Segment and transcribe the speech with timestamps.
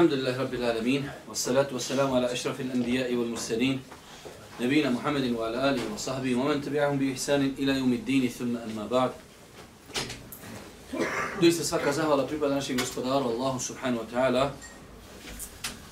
[0.00, 3.80] الحمد لله رب العالمين والصلاة والسلام على أشرف الأنبياء والمرسلين
[4.60, 9.10] نبينا محمد وعلى آله وصحبه ومن تبعهم بإحسان إلى يوم الدين ثم أما بعد
[11.40, 14.52] Doista svaka zahvala pripada našeg gospodaru Allahu subhanahu wa ta'ala.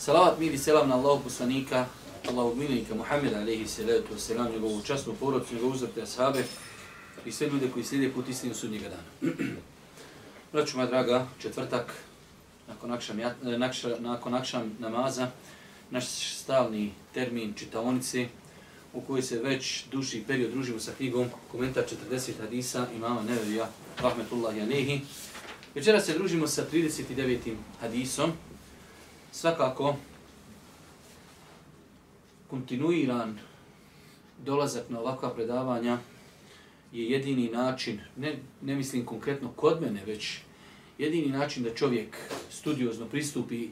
[0.00, 1.84] Salavat mir i selam na Allahu poslanika,
[2.28, 6.44] Allahu milnika Muhammeda alaihi salatu wa salam, njegovu častnu porodcu, njegovu uzvrte ashabe
[7.26, 9.08] i sve ljude koji slijede put istinu sudnjega dana.
[10.52, 12.07] Braću moja draga, četvrtak,
[12.68, 15.30] nakon akšam, e, nakša, nakon akšam namaza,
[15.90, 18.28] naš stalni termin čitaonice,
[18.92, 23.68] u kojoj se već duži period družimo sa knjigom komentar 40 hadisa imama Nevevija,
[24.02, 25.00] rahmetullahi Alehi.
[25.74, 27.54] Večera se družimo sa 39.
[27.80, 28.32] hadisom.
[29.32, 29.96] Svakako,
[32.50, 33.38] kontinuiran
[34.44, 35.98] dolazak na ovakva predavanja
[36.92, 40.38] je jedini način, ne, ne mislim konkretno kod mene, već
[40.98, 42.16] jedini način da čovjek
[42.50, 43.68] studiozno pristupi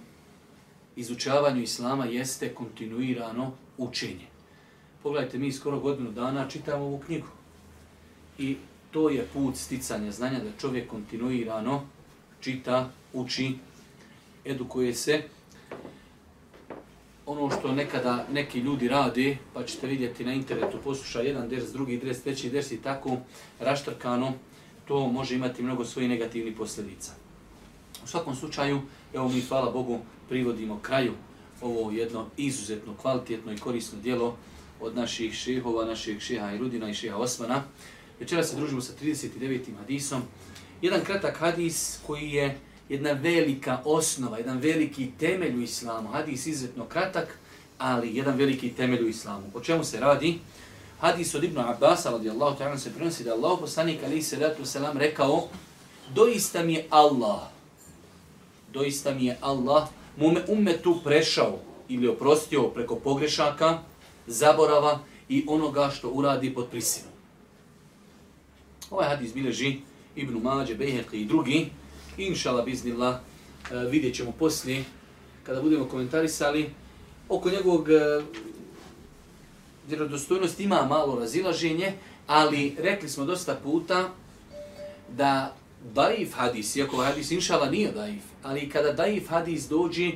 [0.96, 4.26] izučavanju islama jeste kontinuirano učenje.
[5.02, 7.26] Pogledajte, mi skoro godinu dana čitamo ovu knjigu.
[8.38, 8.56] I
[8.90, 11.86] to je put sticanja znanja da čovjek kontinuirano
[12.40, 13.54] čita, uči,
[14.44, 15.22] edukuje se.
[17.26, 21.98] Ono što nekada neki ljudi rade, pa ćete vidjeti na internetu, posluša jedan ders, drugi
[21.98, 23.16] dres, treći ders i tako
[23.60, 24.34] raštrkano,
[24.88, 27.12] to može imati mnogo svojih negativnih posljedica.
[28.04, 28.80] U svakom slučaju,
[29.14, 31.12] evo mi, hvala Bogu, privodimo kraju
[31.60, 34.36] ovo jedno izuzetno kvalitetno i korisno dijelo
[34.80, 37.62] od naših šehova, naših šeha Irudina i šeha Osmana.
[38.20, 39.60] Večera se družimo sa 39.
[39.78, 40.22] hadisom.
[40.82, 46.08] Jedan kratak hadis koji je jedna velika osnova, jedan veliki temelj u islamu.
[46.08, 47.38] Hadis izuzetno kratak,
[47.78, 49.46] ali jedan veliki temelj u islamu.
[49.54, 50.38] O čemu se radi?
[51.00, 54.96] Hadis od Ibnu Abbas, radijallahu ta'ala, se prenosi da Allah poslanik ali se ratu selam
[54.98, 55.48] rekao
[56.14, 57.40] doista mi je Allah,
[58.72, 61.58] doista mi je Allah, mome umetu prešao
[61.88, 63.78] ili oprostio preko pogrešaka,
[64.26, 64.98] zaborava
[65.28, 67.12] i onoga što uradi pod prisilom.
[68.90, 69.76] Ovaj hadis bileži
[70.16, 71.70] Ibn Mađe, Bejheqi i drugi.
[72.16, 73.20] Inšala biznila
[73.70, 74.84] eh, vidjet ćemo poslije,
[75.42, 76.70] kada budemo komentarisali,
[77.28, 78.22] oko njegovog eh,
[79.88, 81.92] vjerodostojnost ima malo razilaženje,
[82.26, 84.08] ali rekli smo dosta puta
[85.16, 85.54] da
[85.94, 90.12] daif hadis, iako ovaj hadis inšala nije daif, ali kada daif hadis dođe,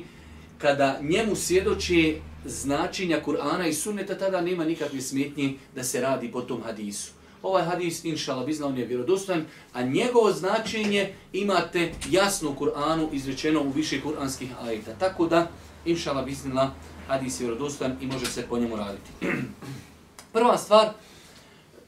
[0.57, 6.41] kada njemu svjedoči značenja Kur'ana i sunneta, tada nema nikakve smetnje da se radi po
[6.41, 7.11] tom hadisu.
[7.43, 13.61] Ovaj hadis, inšala, bizna, on je vjerodostojan, a njegovo značenje imate jasno u Kur'anu izrečeno
[13.61, 14.93] u više kur'anskih ajeta.
[14.99, 15.47] Tako da,
[15.85, 16.73] inšala, biznila,
[17.11, 19.11] hadis je vjerodostojan i može se po njemu raditi.
[20.33, 20.89] Prva stvar,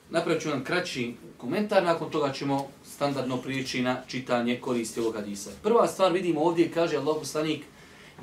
[0.10, 5.50] napravit ću vam kraći komentar, nakon toga ćemo standardno prijeći na čitanje koristi ovog hadisa.
[5.64, 7.64] Prva stvar vidimo ovdje, kaže Allah poslanik,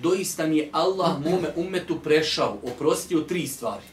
[0.03, 3.87] doista mi je Allah mome umetu prešao, oprostio tri stvari.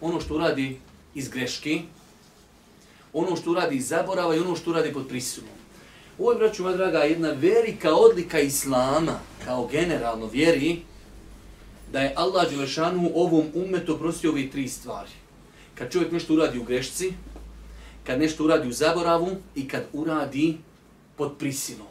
[0.00, 0.80] Ono što uradi
[1.14, 1.80] iz greške,
[3.12, 5.50] ono što uradi iz zaborava i ono što uradi pod prisilom.
[6.18, 10.82] Ovo je, braću moja draga, jedna velika odlika Islama, kao generalno vjeri,
[11.92, 15.10] da je Allah Đelešanu ovom umetu oprostio ove tri stvari.
[15.74, 17.12] Kad čovjek nešto uradi u grešci,
[18.04, 20.56] kad nešto uradi u zaboravu i kad uradi
[21.16, 21.86] pod prisilom.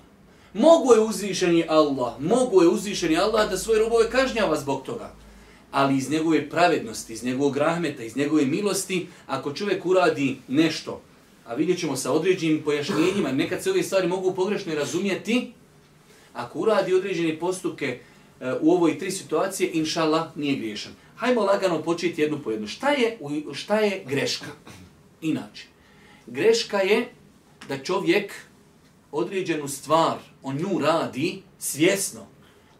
[0.53, 5.13] Mogu je uzvišeni Allah, mogu je uzvišeni Allah da svoje robove kažnjava zbog toga.
[5.71, 11.01] Ali iz njegove pravednosti, iz njegovog rahmeta, iz njegove milosti, ako čovjek uradi nešto,
[11.45, 15.53] a vidjet ćemo sa određenim pojašnjenjima, nekad se ove stvari mogu pogrešno razumjeti,
[16.33, 17.99] ako uradi određene postupke
[18.39, 20.91] E, u ovoj tri situacije, inšala, nije griješan.
[21.15, 22.67] Hajmo lagano početi jednu po jednu.
[22.67, 23.17] Šta je,
[23.53, 24.51] šta je greška?
[25.21, 25.63] Inače,
[26.27, 27.09] greška je
[27.67, 28.33] da čovjek
[29.11, 32.27] određenu stvar, on nju radi svjesno,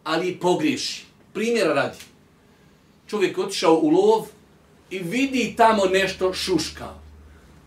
[0.04, 1.04] ali pogriješi.
[1.32, 1.98] Primjera radi.
[3.06, 4.26] Čovjek otišao u lov
[4.90, 6.94] i vidi tamo nešto šuška.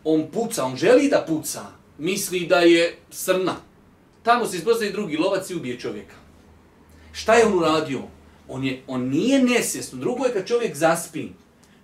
[0.04, 1.62] On puca, on želi da puca,
[1.98, 3.56] misli da je srna.
[4.24, 6.16] Tamo se izpoznaje drugi lovac i ubije čovjeka.
[7.12, 8.02] Šta je on uradio?
[8.48, 10.00] On, je, on nije nesvjesno.
[10.00, 11.28] Drugo je kad čovjek zaspi.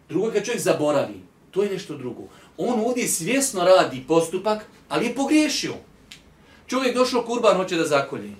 [0.09, 1.19] Drugo je kad čovjek zaboravi.
[1.51, 2.21] To je nešto drugo.
[2.57, 5.73] On ovdje svjesno radi postupak, ali je pogriješio.
[6.67, 8.31] Čovjek došao kurban, hoće da zakolje.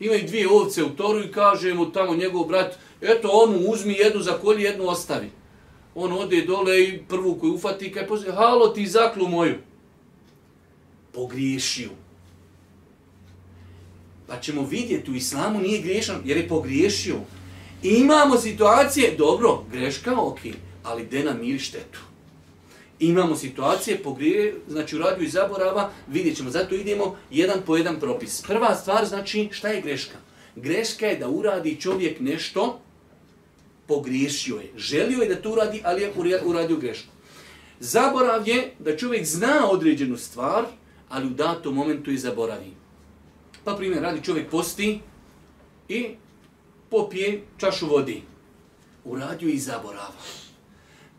[0.00, 3.92] Ima i dvije ovce u toru i kaže mu tamo njegov brat, eto onu uzmi
[3.92, 5.30] jednu zakolji, jednu ostavi.
[5.94, 9.54] On ode dole i prvu koju ufati, kaj pozove, halo ti zaklu moju.
[11.12, 11.90] Pogriješio.
[14.28, 17.16] Pa ćemo vidjeti, u islamu nije griješan, jer je pogriješio.
[17.82, 20.38] I imamo situacije, dobro, greška, ok,
[20.82, 22.00] ali de nam miri štetu?
[22.98, 28.00] imamo situacije pogrije, znači u radiju i zaborava, vidjet ćemo, zato idemo jedan po jedan
[28.00, 28.42] propis.
[28.42, 30.16] Prva stvar znači šta je greška?
[30.56, 32.80] Greška je da uradi čovjek nešto,
[33.86, 34.72] pogriješio je.
[34.76, 36.12] Želio je da to uradi, ali je
[36.44, 37.12] uradio grešku.
[37.80, 40.64] Zaborav je da čovjek zna određenu stvar,
[41.08, 42.72] ali u datom momentu je zaboravi.
[43.68, 45.00] Pa primjer, radi čovjek posti
[45.88, 46.06] i
[46.90, 48.22] popije čašu vodi.
[49.04, 50.12] Uradio i zaborava.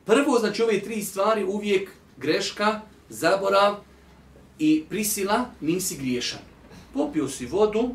[0.05, 3.75] Prvo, znači ove tri stvari uvijek greška, zaborav
[4.59, 6.39] i prisila, nisi griješan.
[6.93, 7.89] Popio si vodu,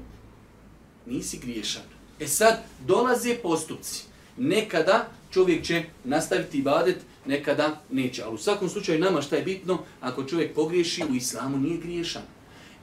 [1.06, 1.82] nisi griješan.
[2.20, 4.04] E sad, dolaze postupci.
[4.36, 8.22] Nekada čovjek će nastaviti ibadet, nekada neće.
[8.22, 12.22] Ali u svakom slučaju nama šta je bitno, ako čovjek pogriješi, u islamu nije griješan.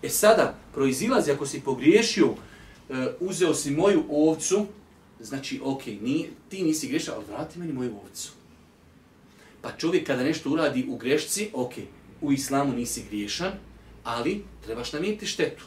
[0.02, 2.34] E sada, proizilazi, ako si pogriješio,
[2.90, 4.66] e, uzeo si moju ovcu,
[5.20, 8.32] znači, ok, ni, ti nisi grešao, ali vrati meni moju ovcu.
[9.62, 11.74] Pa čovjek kada nešto uradi u grešci, ok,
[12.22, 13.52] u islamu nisi griješan,
[14.04, 15.64] ali trebaš namijeti štetu.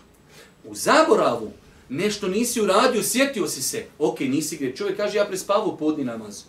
[0.64, 1.52] U zaboravu,
[1.88, 4.76] nešto nisi uradio, sjetio si se, ok, nisi griješan.
[4.76, 6.42] Čovjek kaže, ja prespavu podni namaz.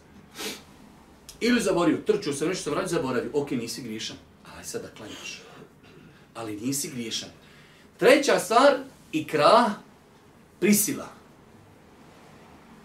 [1.39, 4.17] Ili zaborio, trčio sam, nešto sam radio, zaboravio, ok, nisi griješan.
[4.55, 5.41] Ali sada klanjaš.
[6.35, 7.29] Ali nisi griješan.
[7.97, 8.77] Treća stvar,
[9.11, 9.71] ikra,
[10.59, 11.07] prisila.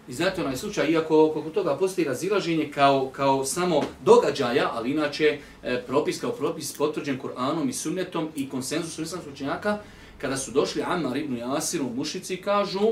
[0.07, 5.39] I znate onaj slučaj, iako oko toga postoji razilaženje kao, kao samo događaja, ali inače
[5.63, 9.77] e, propis kao propis potvrđen Kur'anom i sunnetom i konsenzusom islamskog učenjaka,
[10.17, 12.91] kada su došli Ammar ibn Jasir u mušici kažu,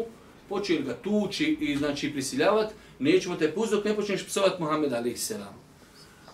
[0.50, 5.32] počeli ga tući i znači prisiljavati, nećemo te pustiti dok ne počneš psovat Muhammed a.s.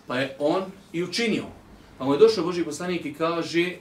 [0.08, 1.46] Pa je on i učinio.
[1.98, 3.76] Pa mu je došao Boži poslanik i kaže,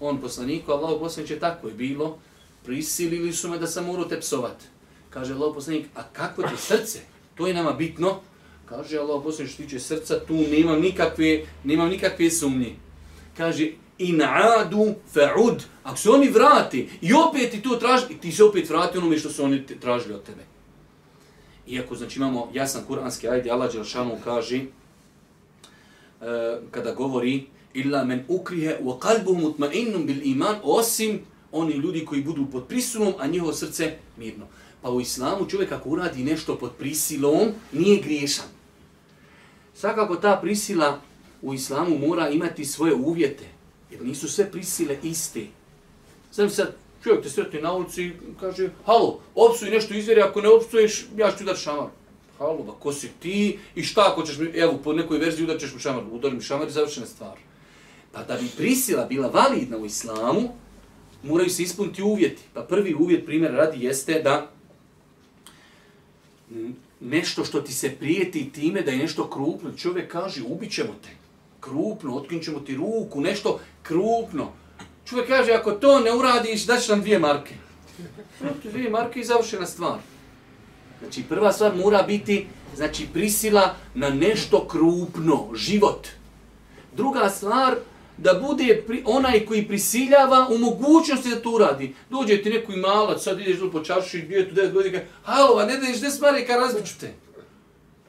[0.00, 2.18] on poslaniku, Allah poslanik tako je bilo,
[2.64, 4.64] prisilili su me da sam morao te psovati.
[5.10, 6.98] Kaže Allah poslanik, a kako ti srce?
[7.34, 8.20] To je nama bitno.
[8.66, 12.76] Kaže Allah poslanik, što tiče srca, tu nemam nikakve, nemam nikakve sumnje.
[13.36, 15.62] Kaže, in adu fa'ud.
[15.82, 19.30] Ako se oni vrati i opet ti to traži, ti se opet vrati onome što
[19.30, 20.42] su oni tražili od tebe.
[21.66, 26.26] Iako, znači, imamo jasan kuranski ajde, Allah Đelšanu kaže, uh,
[26.70, 31.20] kada govori, illa men ukrihe wa kalbu mutma'innun bil iman, osim
[31.52, 34.46] oni ljudi koji budu pod prisilom, a njihovo srce mirno.
[34.82, 38.46] Pa u islamu čovjek ako uradi nešto pod prisilom, nije griješan.
[39.74, 41.00] Svakako ta prisila
[41.42, 43.44] u islamu mora imati svoje uvjete,
[43.90, 45.46] jer nisu sve prisile iste.
[46.32, 50.48] Znam sad, čovjek te sretni na ulici i kaže, halo, opsuj nešto izvjeri, ako ne
[50.48, 51.88] opsuješ, ja ću ti dati šamar.
[52.38, 55.74] Halo, ba, ko si ti i šta ako ćeš mi, evo, po nekoj verziji udaćeš
[55.74, 57.38] mi šamar, udari mi šamar i završena stvar.
[58.14, 60.48] Pa da bi prisila bila validna u islamu,
[61.22, 62.42] moraju se ispuniti uvjeti.
[62.54, 64.50] Pa prvi uvjet, primjer radi, jeste da
[67.00, 71.08] nešto što ti se prijeti time da je nešto krupno, čovjek kaže ubićemo te,
[71.60, 74.52] krupno, otkinćemo ti ruku, nešto krupno.
[75.04, 77.54] Čovjek kaže ako to ne uradiš, daći nam dvije marke.
[78.64, 79.98] Dvije marke i završena stvar.
[80.98, 82.46] Znači prva stvar mora biti
[82.76, 86.06] znači prisila na nešto krupno, život.
[86.96, 87.76] Druga stvar,
[88.18, 91.94] da bude pri, onaj koji prisiljava u mogućnosti da to uradi.
[92.10, 95.76] Dođe ti neko malac, sad ideš do počašu i gdje tu 9 godina, halo, ne
[95.76, 97.14] daješ 10 maraka, razbiću te.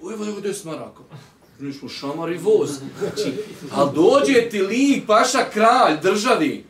[0.01, 1.01] Evo, evo, 10 maraka.
[1.59, 2.69] Mi smo šamar i voz.
[2.99, 3.33] Znači,
[3.71, 6.65] ali dođe ti lik, paša kralj, državi.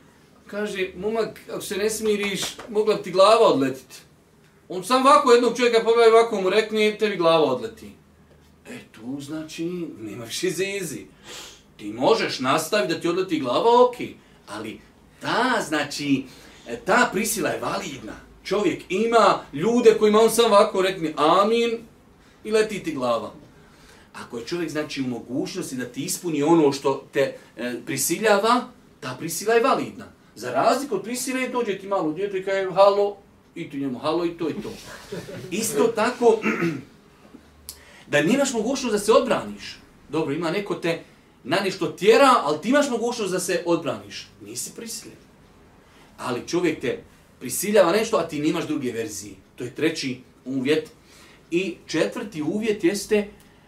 [0.47, 3.95] Kaže, momak, ako se ne smiriš, mogla ti glava odletiti.
[4.69, 7.91] On sam ovako jednog čovjeka pogleda ovako mu rekne, tebi glava odleti.
[8.69, 9.65] E, tu znači,
[9.99, 11.05] nema više zezi
[11.77, 13.95] ti možeš nastaviti da ti odleti glava, ok,
[14.47, 14.79] ali
[15.21, 16.23] ta, znači,
[16.85, 18.13] ta prisila je validna.
[18.43, 21.71] Čovjek ima ljude kojima on sam ovako rekne amin
[22.43, 23.31] i leti ti glava.
[24.13, 28.67] Ako je čovjek, znači, u mogućnosti da ti ispuni ono što te e, prisiljava,
[28.99, 30.05] ta prisila je validna.
[30.35, 33.17] Za razliku od prisile, dođe ti malo djeto i kaže, halo,
[33.55, 34.71] i tu njemu, halo, i to, i to.
[35.51, 36.39] Isto tako,
[38.11, 39.77] da nemaš mogućnost da se odbraniš.
[40.09, 41.03] Dobro, ima neko te,
[41.45, 44.27] na nešto tjera, ali ti imaš mogućnost da se odbraniš.
[44.45, 45.17] Nisi prisiljen.
[46.17, 47.03] Ali čovjek te
[47.39, 49.35] prisiljava nešto, a ti nemaš druge verzije.
[49.55, 50.89] To je treći uvjet.
[51.51, 53.27] I četvrti uvjet jeste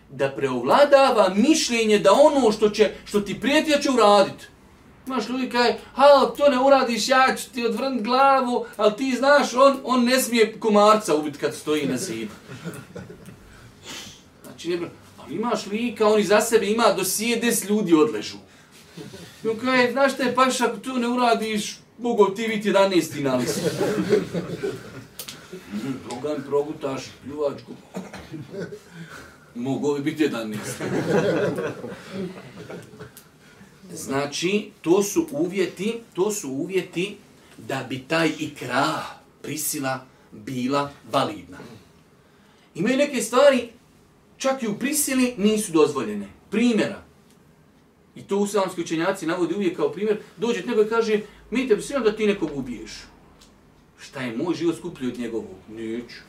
[0.10, 4.46] da preovladava mišljenje da ono što će što ti prijeti da će uraditi.
[5.08, 9.54] Imaš ljudi kaj, ha, to ne uradiš, ja ću ti odvrnut glavu, ali ti znaš,
[9.54, 12.32] on, on ne smije komarca ubiti kad stoji na zidu.
[14.44, 14.90] Znači, ne,
[15.30, 18.38] imaš lika, oni za sebe ima do sije des ljudi odležu.
[19.44, 23.22] I on kaže, znaš šta je paš, ako tu ne uradiš, mogu ti biti 11.
[23.24, 23.62] na listu.
[26.10, 27.72] Program progutaš pljuvačku.
[29.56, 30.58] Mogu bi biti 11.
[33.94, 37.18] Znači, to su uvjeti, to su uvjeti
[37.58, 39.04] da bi taj ikra
[39.42, 41.58] prisila bila validna.
[42.76, 43.70] Imaju neke stvari,
[44.38, 46.28] čak i u prisili, nisu dozvoljene.
[46.50, 47.04] Primjera.
[48.16, 50.18] I to uslamski učenjaci navodi uvijek kao primjer.
[50.38, 51.20] Dođe neko i kaže,
[51.52, 52.92] mi te prisilam da ti nekog ubiješ.
[54.00, 55.56] Šta je moj život skuplji od njegovog?
[55.70, 56.22] Neću.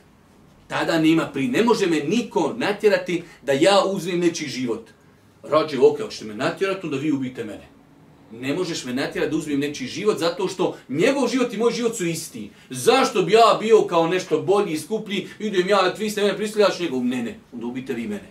[0.67, 1.47] Tada nema pri...
[1.47, 4.89] Ne može me niko natjerati da ja uzmem nečiji život.
[5.43, 7.67] Rađe, ok, ako ćete me natjerati, onda vi ubijte mene.
[8.31, 11.95] Ne možeš me natjerati da uzmem nečiji život zato što njegov život i moj život
[11.95, 12.49] su isti.
[12.69, 16.63] Zašto bi ja bio kao nešto bolji i skuplji, idem ja, vi ste mene prisilili,
[16.63, 17.05] ja ću njegov.
[17.05, 18.29] Ne, ne, onda ubite vi mene.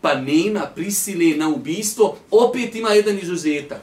[0.00, 3.82] Pa nema prisile na ubistvo, opet ima jedan izuzetak.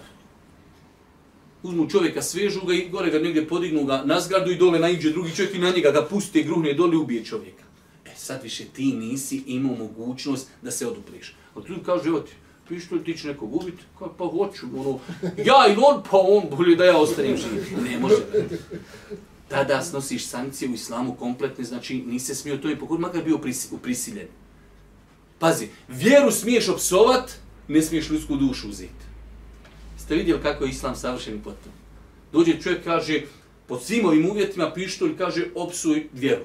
[1.63, 5.09] Uzmu čovjeka, svežu ga i gore ga negdje podignu ga na zgradu i dole naiđe
[5.09, 7.63] drugi čovjek i na njega ga pusti, gruhne dole i ubije čovjeka.
[8.05, 11.35] E sad više ti nisi imao mogućnost da se odupriš.
[11.55, 12.31] Od ljudi kažu, evo ti,
[12.69, 14.99] pištolj, ti će nekog ubiti, kao, pa hoću, ono,
[15.45, 17.83] ja i on, pa on, bolje da ja ostanem živ.
[17.83, 18.15] Ne može.
[19.47, 23.39] Tada snosiš sankcije u islamu kompletne, znači nisi smio to i pokud, makar bio
[23.81, 24.27] prisiljen.
[25.39, 27.31] Pazi, vjeru smiješ opsovat,
[27.67, 29.07] ne smiješ ljudsku dušu uzeti.
[29.97, 31.71] Ste vidjeli kako je islam savršeni potom?
[32.31, 33.21] Dođe čovjek, kaže,
[33.67, 36.43] pod svim ovim uvjetima pištolj, kaže, opsuj vjeru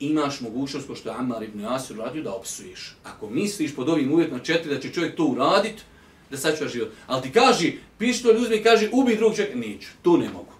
[0.00, 2.96] imaš mogućnost, ko što je Ammar ibn Asir radio, da opsuješ.
[3.04, 5.84] Ako misliš pod ovim uvjetima četiri da će čovjek to uradit,
[6.30, 6.92] da sačuva život.
[7.06, 10.52] Ali ti kaži, pištolj uzmi i kaži, ubi drugog čovjeka, neću, to ne mogu.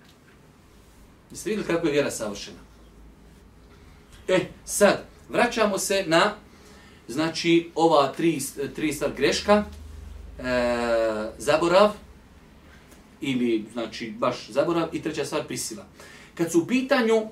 [1.30, 2.58] Jeste vidjeli kako je vjera savršena?
[4.28, 6.34] E, sad, vraćamo se na,
[7.08, 8.40] znači, ova tri,
[8.74, 9.64] tri star greška,
[10.38, 10.44] e,
[11.38, 11.90] zaborav,
[13.20, 15.86] ili, znači, baš zaborav, i treća stvar, prisila.
[16.34, 17.22] Kad su u pitanju,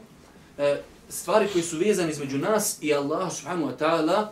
[0.58, 0.82] e,
[1.12, 4.26] stvari koji su vezane između nas i Allah subhanahu wa ta'ala,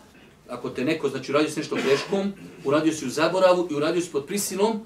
[0.49, 2.33] ako te neko, znači uradio si nešto greškom,
[2.65, 4.81] uradio si u zaboravu i uradio si pod prisilom,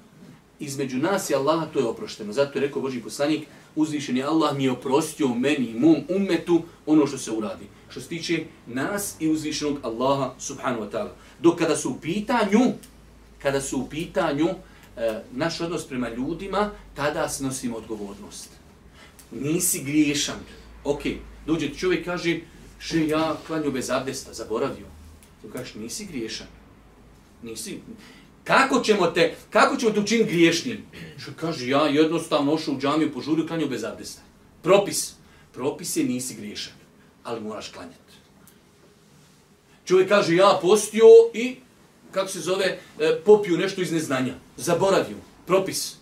[0.59, 2.33] između nas i Allaha to je oprošteno.
[2.33, 7.07] Zato je rekao Boži poslanik, uzvišeni Allah mi je oprostio meni i mom umetu ono
[7.07, 7.65] što se uradi.
[7.89, 11.09] Što se tiče nas i uzvišenog Allaha subhanahu wa ta'ala.
[11.39, 12.59] Dok kada su u pitanju,
[13.41, 14.47] kada su u pitanju
[14.97, 18.49] e, naš odnos prema ljudima, tada snosimo odgovornost.
[19.31, 20.39] Nisi griješan.
[20.83, 21.34] Okej, okay.
[21.45, 22.39] Dođe čovjek kaže,
[22.79, 24.85] še ja klanju bez abdesta, zaboravio.
[25.41, 26.47] Tu kažeš, nisi griješan.
[27.43, 27.79] Nisi.
[28.43, 30.85] Kako ćemo te, kako ćemo te učiniti griješnim?
[31.17, 34.21] Što kaže, ja jednostavno ošao u džamiju, požurio, klanju bez abdesta.
[34.61, 35.13] Propis.
[35.53, 36.73] Propis je nisi griješan,
[37.23, 38.13] ali moraš klanjati.
[39.85, 41.55] Čovjek kaže, ja postio i,
[42.11, 44.33] kako se zove, e, popio nešto iz neznanja.
[44.57, 45.17] Zaboravio.
[45.47, 45.95] Propis.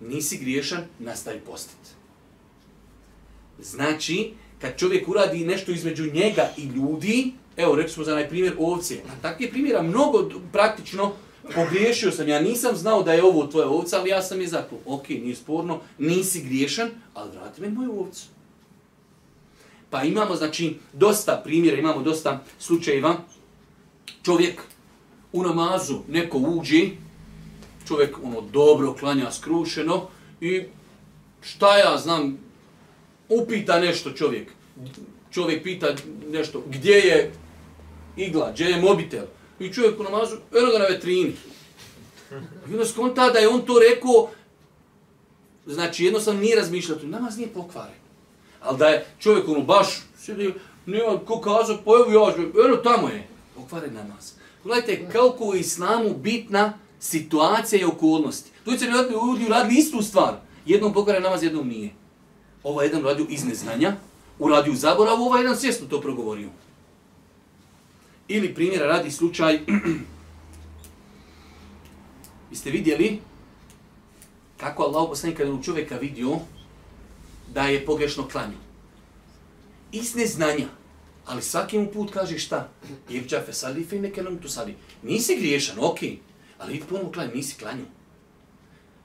[0.00, 1.90] Nisi griješan, nastavi postiti.
[3.58, 8.54] Znači, kad čovjek uradi nešto između njega i ljudi, evo, rekli smo za onaj primjer
[8.58, 11.12] ovce, a takvih primjera mnogo praktično
[11.54, 14.78] pogriješio sam, ja nisam znao da je ovo tvoja ovca, ali ja sam je zaklo.
[14.86, 18.26] Ok, nije sporno, nisi griješan, ali vrati me moju ovcu.
[19.90, 23.16] Pa imamo, znači, dosta primjera, imamo dosta slučajeva.
[24.22, 24.62] Čovjek
[25.32, 26.90] u namazu, neko uđi,
[27.88, 30.08] čovjek ono dobro klanja skrušeno
[30.40, 30.62] i
[31.40, 32.38] šta ja znam,
[33.40, 34.48] upita nešto čovjek.
[35.30, 35.94] Čovjek pita
[36.30, 37.32] nešto, gdje je
[38.16, 39.24] igla, gdje je mobitel?
[39.60, 41.32] I čovjek u namazu, eno ga na vetrini.
[42.70, 44.28] I onda skonta da je on to rekao,
[45.66, 48.02] znači jednostavno nije razmišljao, namaz nije pokvaren.
[48.60, 50.54] Ali da je čovjek ono baš, sjedi,
[50.86, 52.34] nema ko kazao, pa evo ja,
[52.66, 54.32] eno tamo je, pokvaren namaz.
[54.64, 58.50] Gledajte, kako u islamu bitna situacija i okolnosti.
[58.64, 60.34] Tu će ljudi uradili istu stvar.
[60.66, 61.90] Jednom pokvaren namaz, jednom nije.
[62.62, 63.96] Ovo jedan uradio iz neznanja,
[64.38, 66.48] uradio zaboravu, ovaj jedan svjesno to progovorio.
[68.28, 69.54] Ili primjera radi slučaj,
[72.50, 73.20] jeste vidjeli
[74.56, 76.38] kako Allah poslanik kada čovjeka vidio
[77.54, 78.58] da je pogrešno klanio.
[79.92, 80.68] Iz neznanja,
[81.26, 82.68] ali svaki mu put kaže šta?
[83.10, 84.74] Irđa fe sali fe neke nam tu sali.
[85.02, 86.16] Nisi griješan, okej, okay.
[86.58, 87.84] ali idi ponovno klanio, nisi klanio.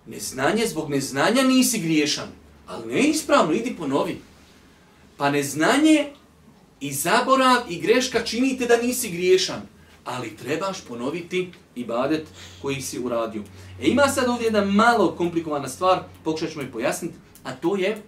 [0.06, 2.28] Neznanje zbog neznanja nisi griješan.
[2.68, 4.22] Ali ne ispravno, idi ponovi.
[5.18, 6.06] Pa neznanje
[6.80, 9.62] i zaborav i greška činite da nisi griješan.
[10.06, 12.28] Ali trebaš ponoviti ibadet
[12.62, 13.42] koji si uradio.
[13.82, 18.02] E ima sad ovdje jedna malo komplikovana stvar, pokušat ćemo i pojasniti, a to je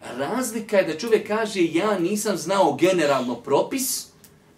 [0.00, 4.06] razlika je da čovjek kaže ja nisam znao generalno propis,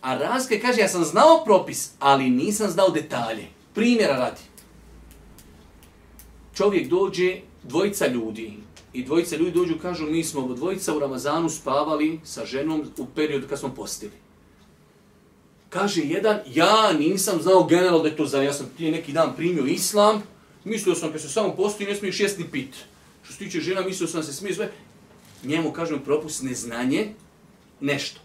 [0.00, 3.46] a razlika je kaže ja sam znao propis, ali nisam znao detalje.
[3.74, 4.40] Primjera radi.
[6.54, 8.52] Čovjek dođe dvojica ljudi
[8.92, 13.48] i dvojica ljudi dođu kažu mi smo dvojica u Ramazanu spavali sa ženom u periodu
[13.48, 14.12] kad smo postili.
[15.68, 19.32] Kaže jedan, ja nisam znao generalno da je to za, ja sam ti neki dan
[19.36, 20.22] primio islam,
[20.64, 22.74] mislio sam kad se samo postoji ne smiješ jesti ni pit.
[23.22, 24.72] Što se tiče žena, mislio sam se smije sve.
[25.44, 27.14] njemu kažem propust neznanje,
[27.80, 28.20] nešto.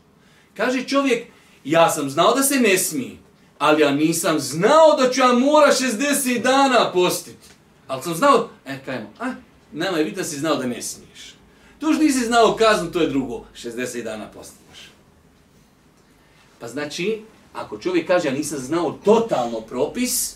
[0.53, 1.27] Kaže čovjek,
[1.63, 3.17] ja sam znao da se ne smije,
[3.59, 7.47] ali ja nisam znao da ću ja mora 60 dana postiti.
[7.87, 9.33] Ali sam znao, e, kajmo, a,
[9.71, 11.35] nama je bitno si znao da ne smiješ.
[11.79, 14.89] Tu što nisi znao kaznu, to je drugo, 60 dana postiš.
[16.59, 17.21] Pa znači,
[17.53, 20.35] ako čovjek kaže, ja nisam znao totalno propis,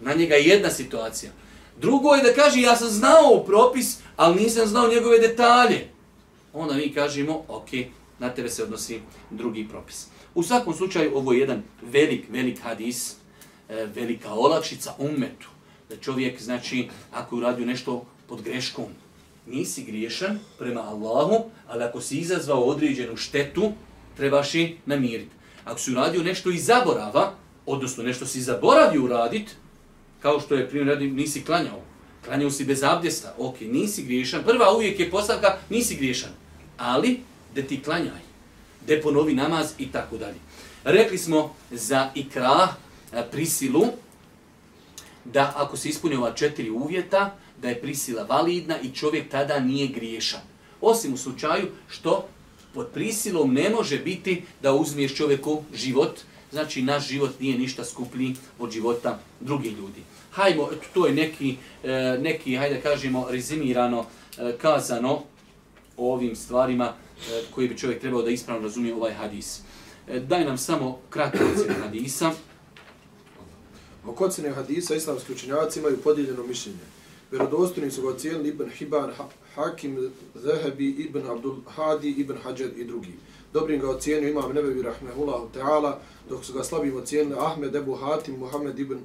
[0.00, 1.32] na njega je jedna situacija.
[1.80, 5.88] Drugo je da kaže, ja sam znao propis, ali nisam znao njegove detalje.
[6.52, 7.68] Onda mi kažemo, ok,
[8.18, 9.00] na tebe se odnosi
[9.30, 10.06] drugi propis.
[10.34, 13.14] U svakom slučaju, ovo je jedan velik, velik hadis,
[13.68, 15.48] e, velika olakšica umetu.
[15.90, 18.86] Da čovjek, znači, ako je uradio nešto pod greškom,
[19.46, 23.72] nisi griješan prema Allahu, ali ako si izazvao određenu štetu,
[24.16, 25.30] trebaš i namiriti.
[25.64, 27.32] Ako si uradio nešto i zaborava,
[27.66, 29.56] odnosno nešto si zaboravio uradit,
[30.20, 31.80] kao što je primjer radi, nisi klanjao,
[32.24, 36.30] klanjao si bez abdesta, ok, nisi griješan, prva uvijek je postavka, nisi griješan,
[36.78, 37.20] ali
[37.54, 38.22] da ti klanjaj,
[38.86, 40.38] da ponovi namaz i tako dalje.
[40.84, 42.68] Rekli smo za ikra,
[43.32, 43.84] prisilu,
[45.24, 49.86] da ako se ispune ova četiri uvjeta, da je prisila validna i čovjek tada nije
[49.86, 50.40] griješan.
[50.80, 52.28] Osim u slučaju što
[52.74, 56.20] pod prisilom ne može biti da uzmiješ čovjeku život,
[56.52, 60.00] znači naš život nije ništa skuplji od života drugih ljudi.
[60.30, 64.06] Hajmo, to je neki, e, neki hajde kažemo, rezimirano,
[64.38, 65.22] e, kazano
[65.96, 69.60] o ovim stvarima e, koji bi čovjek trebao da ispravno razumije ovaj hadis.
[70.28, 72.32] Daj nam samo kratko ocjenu hadisa.
[74.06, 76.86] Oko ocjene hadisa islamski učenjaci imaju podijeljeno mišljenje.
[77.30, 79.10] Vjerodostojni su ga ocijenili Ibn Hiban,
[79.54, 83.14] Hakim, Zehebi, Ibn Abdul Hadi, Ibn Hajar i drugi.
[83.52, 88.38] Dobrim ga ocijenio imam Nebevi Rahmehullahu Teala, dok su ga slabim ocijenili Ahmed Ebu Hatim,
[88.38, 88.98] Muhammed Ibn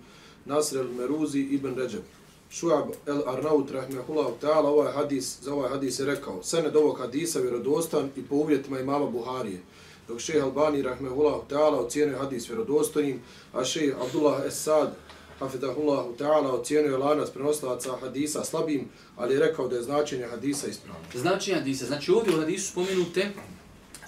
[0.46, 2.02] Nasr el Meruzi, Ibn Ređeb.
[2.50, 7.40] Šuab el Arnaut Rahmehullahu Teala ovaj hadis, za ovaj hadis je rekao, sened ovog hadisa
[7.40, 9.62] vjerodostan i po uvjetima imama Buharije.
[10.08, 13.20] Dok šeh Albani Rahmehullahu ta'ala, ocijenio hadis vjerodostojnim,
[13.54, 14.94] a šeh Abdullah Esad
[15.40, 20.68] hafidahullahu ta'ala, ocijenio je lanac prenoslavaca hadisa slabim, ali je rekao da je značenje hadisa
[20.68, 21.02] ispravno.
[21.14, 21.86] Značenje hadisa.
[21.86, 23.30] Znači ovdje u hadisu spomenute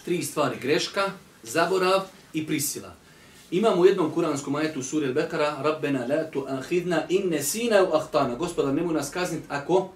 [0.06, 0.58] tri stvari.
[0.62, 1.12] Greška,
[1.44, 2.02] zaborav
[2.34, 2.94] i prisila.
[3.52, 8.36] Imamo u jednom kuranskom ajetu suri Al-Bekara Rabbena la tu'ahidna in nesina u ahtana.
[8.36, 9.90] Gospodar, nemoj nas kazniti ako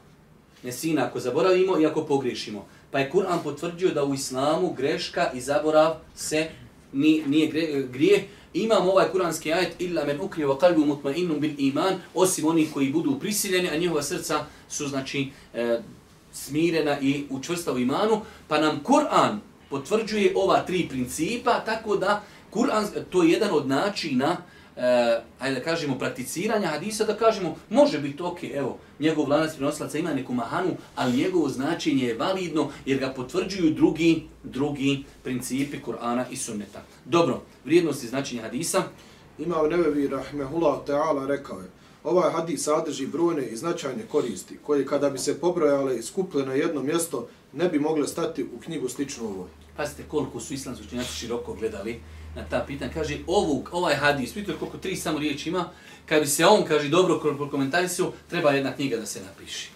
[0.64, 2.66] nesina, ako zaboravimo i ako pogriješimo.
[2.91, 6.49] Pa je Kur'an potvrđio da u islamu greška i zaborav se
[6.93, 11.93] nije, gre, grije, Imamo ovaj kuranski ajet illa men ukri wa qalbu mutma'innun bil iman,
[12.13, 15.80] osim onih koji budu prisiljeni, a njihova srca su znači e,
[16.34, 22.23] smirena i učvrsta u imanu, pa nam Kur'an potvrđuje ova tri principa, tako da
[22.54, 24.38] Kur'an to je jedan od načina
[24.82, 29.98] uh, ajde da kažemo, prakticiranja hadisa, da kažemo, može biti ok, evo, njegov lanac prenoslaca
[29.98, 36.26] ima neku mahanu, ali njegovo značenje je validno jer ga potvrđuju drugi drugi principi Kur'ana
[36.32, 36.82] i sunneta.
[37.06, 38.84] Dobro, vrijednosti značenja hadisa.
[39.39, 41.70] Imao Nebevi Rahmehullah Teala rekao je,
[42.04, 46.54] ovaj hadis sadrži brojne i značajne koristi, koje kada bi se pobrojale i skupile na
[46.54, 49.48] jedno mjesto, ne bi mogle stati u knjigu sličnu ovoj.
[49.78, 52.00] Pazite koliko su islamski učenjaci široko gledali
[52.36, 52.91] na ta pitanja.
[52.94, 55.70] Kaže, ovu, ovaj hadis, vidite koliko tri samo riječi ima,
[56.06, 57.20] kad bi se on, kaže, dobro
[57.52, 59.70] komentarisao, treba jedna knjiga da se napiši.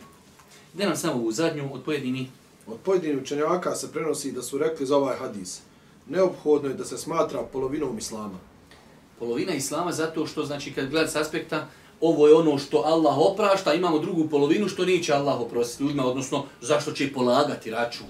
[0.73, 2.29] Gdje nam samo u zadnju od pojedini?
[2.67, 5.61] Od pojedini učenjaka se prenosi da su rekli za ovaj hadis.
[6.09, 8.39] Neophodno je da se smatra polovinom islama.
[9.19, 11.67] Polovina islama zato što, znači, kad gleda s aspekta,
[12.01, 16.45] ovo je ono što Allah oprašta, imamo drugu polovinu što neće Allah oprostiti ljudima, odnosno
[16.61, 18.07] zašto će polagati račun.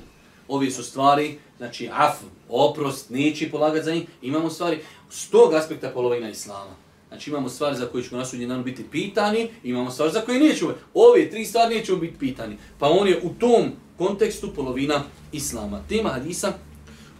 [0.47, 2.17] Ove su stvari, znači af,
[2.49, 4.03] oprost, neće polagati za njih.
[4.21, 4.79] Imamo stvari
[5.09, 6.75] s tog aspekta polovina Islama.
[7.07, 10.73] Znači imamo stvari za koje ćemo nasudnje danu biti pitani, imamo stvari za koje nećemo.
[10.93, 12.57] Ove tri stvari nećemo biti pitani.
[12.79, 15.81] Pa on je u tom kontekstu polovina Islama.
[15.89, 16.53] Tema hadisa.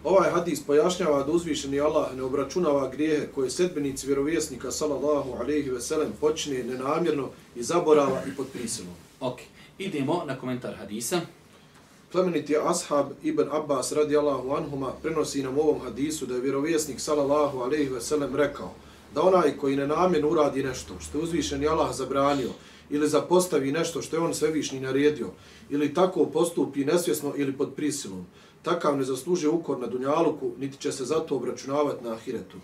[0.03, 5.81] Ovaj hadis pojašnjava da uzvišeni Allah ne obračunava grijehe koje sedbenici vjerovjesnika sallallahu alaihi ve
[5.81, 8.93] sellem počne nenamjerno i zaborava i pod prisilom.
[9.19, 9.39] Ok,
[9.77, 11.21] idemo na komentar hadisa.
[12.15, 17.59] Plemeniti ashab Ibn Abbas radijallahu anhuma prenosi nam u ovom hadisu da je vjerovjesnik sallallahu
[17.59, 18.71] alaihi ve sellem rekao
[19.15, 22.49] da onaj koji nenamjen uradi nešto što je uzvišen Allah zabranio
[22.89, 25.27] ili zapostavi nešto što je on svevišnji naredio
[25.69, 28.25] ili tako postupi nesvjesno ili pod prisilom,
[28.63, 32.57] takav ne zaslužuje ukor na dunjaluku, niti će se zato obračunavati na ahiretu.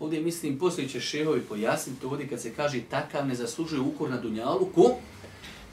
[0.00, 4.20] Ovdje mislim, poslije će šehovi pojasniti ovdje kad se kaže takav ne zaslužuje ukor na
[4.20, 4.90] dunjaluku,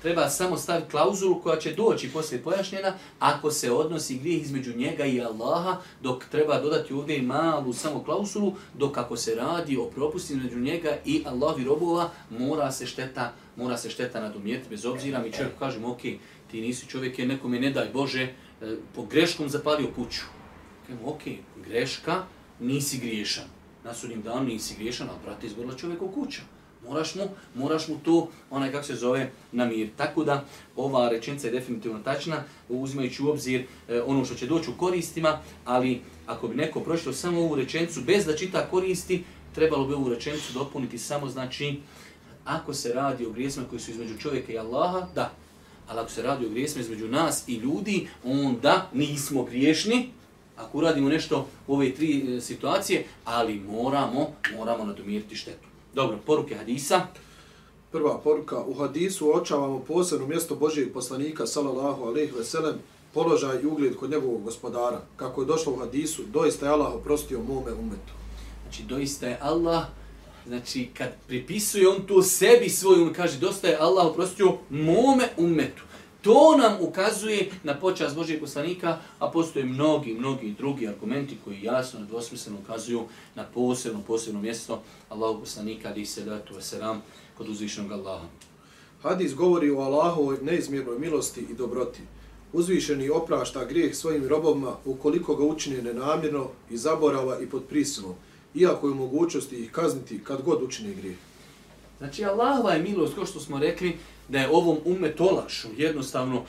[0.03, 5.05] treba samo staviti klauzulu koja će doći poslije pojašnjena ako se odnosi grijeh između njega
[5.05, 10.33] i Allaha, dok treba dodati ovdje malu samo klauzulu, dok ako se radi o propusti
[10.33, 15.19] između njega i Allahovi robova, mora se šteta, mora se šteta nadomijeti bez obzira.
[15.19, 16.01] Mi čovjek kažemo, ok,
[16.51, 18.33] ti nisi čovjek, je nekome ne daj Bože, e,
[18.95, 20.21] po greškom zapalio kuću.
[20.87, 21.21] Kažemo, ok,
[21.65, 22.23] greška,
[22.59, 23.45] nisi griješan.
[23.83, 26.41] Na sudnjem danu nisi griješan, ali brate, izgorila čovjeku u kuću.
[26.87, 27.23] Moraš mu,
[27.55, 29.89] moraš mu to, onaj kako se zove, namir.
[29.97, 34.69] Tako da, ova rečenica je definitivno tačna, uzimajući u obzir e, ono što će doći
[34.69, 39.23] u koristima, ali ako bi neko prošlo samo ovu rečenicu bez da čita koristi,
[39.55, 41.79] trebalo bi ovu rečenicu dopuniti samo znači,
[42.45, 45.31] ako se radi o grijesima koji su između čovjeka i Allaha, da.
[45.87, 50.09] Ali ako se radi o grijesima između nas i ljudi, onda nismo griješni,
[50.57, 55.72] ako uradimo nešto u ove tri e, situacije, ali moramo, moramo nadomiriti štetu.
[55.93, 57.07] Dobro, poruke hadisa.
[57.91, 58.63] Prva poruka.
[58.63, 62.75] U hadisu uočavamo posebno mjesto Božijeg poslanika, salallahu alaihi veselem,
[63.13, 65.01] položaj i ugled kod njegovog gospodara.
[65.15, 68.13] Kako je došlo u hadisu, doista je Allah oprostio mome umetu.
[68.63, 69.83] Znači, doista je Allah,
[70.47, 75.83] znači, kad pripisuje on to sebi svoj, on kaže, dosta je Allah oprostio mome umetu.
[76.23, 81.99] To nam ukazuje na počas Božijeg poslanika, a postoje mnogi, mnogi drugi argumenti koji jasno
[81.99, 83.03] i dvosmisleno ukazuju
[83.35, 87.01] na posebno, posebno mjesto Allahog poslanika, ali se datu vaseram
[87.37, 88.27] kod uzvišnog Allaha.
[89.01, 92.01] Hadis govori o Allahovoj neizmjernoj milosti i dobroti.
[92.53, 98.13] Uzvišeni oprašta grijeh svojim robovima ukoliko ga učine nenamjerno i zaborava i pod prisilom,
[98.55, 101.17] iako je u mogućnosti ih kazniti kad god učine grijeh.
[102.03, 106.43] Znači, Allahova je milost, kao što smo rekli, da je ovom umet olašu, jednostavno,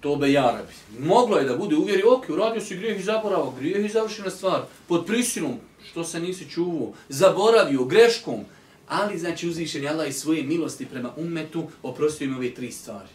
[0.00, 0.72] to be jarabi.
[0.98, 4.62] Moglo je da bude uvjeri, ok, uradio si grijeh i zaboravio, grijeh i završena stvar,
[4.88, 5.56] pod prisilom,
[5.90, 8.44] što se nisi čuvao, zaboravio, greškom,
[8.88, 13.08] ali znači uzvišen je Allah i svoje milosti prema umetu oprostio im ove tri stvari.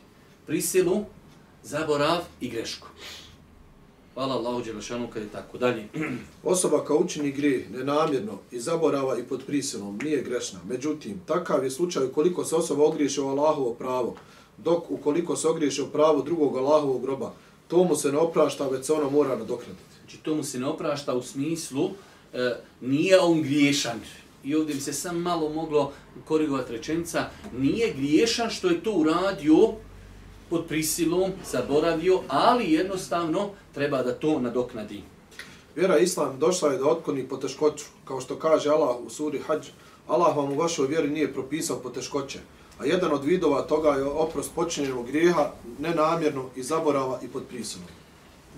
[0.47, 1.05] Prisilu,
[1.63, 2.87] zaborav i grešku.
[4.13, 5.87] Hvala Allahu Đelešanu kad je tako dalje.
[6.43, 10.59] Osoba kao učini grijeh nenamjerno i zaborava i pod prisilom nije grešna.
[10.67, 14.15] Međutim, takav je slučaj ukoliko se osoba ogriješe o Allahovo pravo,
[14.57, 17.33] dok ukoliko se ogriješe o pravo drugog Allahovog groba,
[17.67, 19.83] to mu se ne oprašta, već se ono mora nadoknaditi.
[19.99, 21.89] Znači, to mu se ne oprašta u smislu,
[22.33, 23.99] e, nije on griješan.
[24.43, 25.91] I ovdje bi se sam malo moglo
[26.25, 29.73] korigovati rečenica, nije griješan što je to uradio,
[30.53, 35.01] pod prisilom zaboravio, ali jednostavno treba da to nadoknadi.
[35.75, 39.71] Vjera Islam došla je da otkoni poteškoću, kao što kaže Allah u suri Hajj,
[40.07, 42.39] Allah vam u vašoj vjeri nije propisao poteškoće,
[42.79, 47.87] a jedan od vidova toga je oprost počinjenog grijeha, nenamjerno i zaborava i pod prisilom.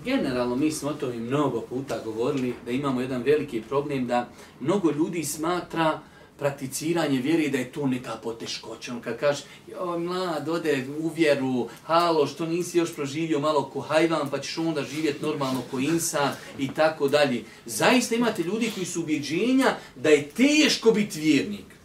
[0.04, 4.28] Generalno mi smo o tome mnogo puta govorili da imamo jedan veliki problem da
[4.60, 6.00] mnogo ljudi smatra
[6.38, 8.92] prakticiranje vjeri da je tu neka poteškoća.
[8.92, 13.80] On kad kaže, joj mlad, ode u vjeru, halo, što nisi još proživio malo ko
[13.80, 17.44] hajvan, pa ćeš onda živjeti normalno ko insan i tako dalje.
[17.66, 21.76] Zaista imate ljudi koji su ubjeđenja da je teško biti vjernik.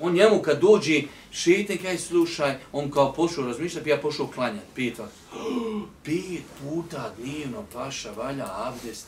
[0.00, 4.98] On njemu kad dođe, šeite kaj slušaj, on kao pošao razmišljati, ja pošao klanjati, pet
[4.98, 5.10] vas.
[6.04, 9.06] Pet puta dnevno paša, valja abdest,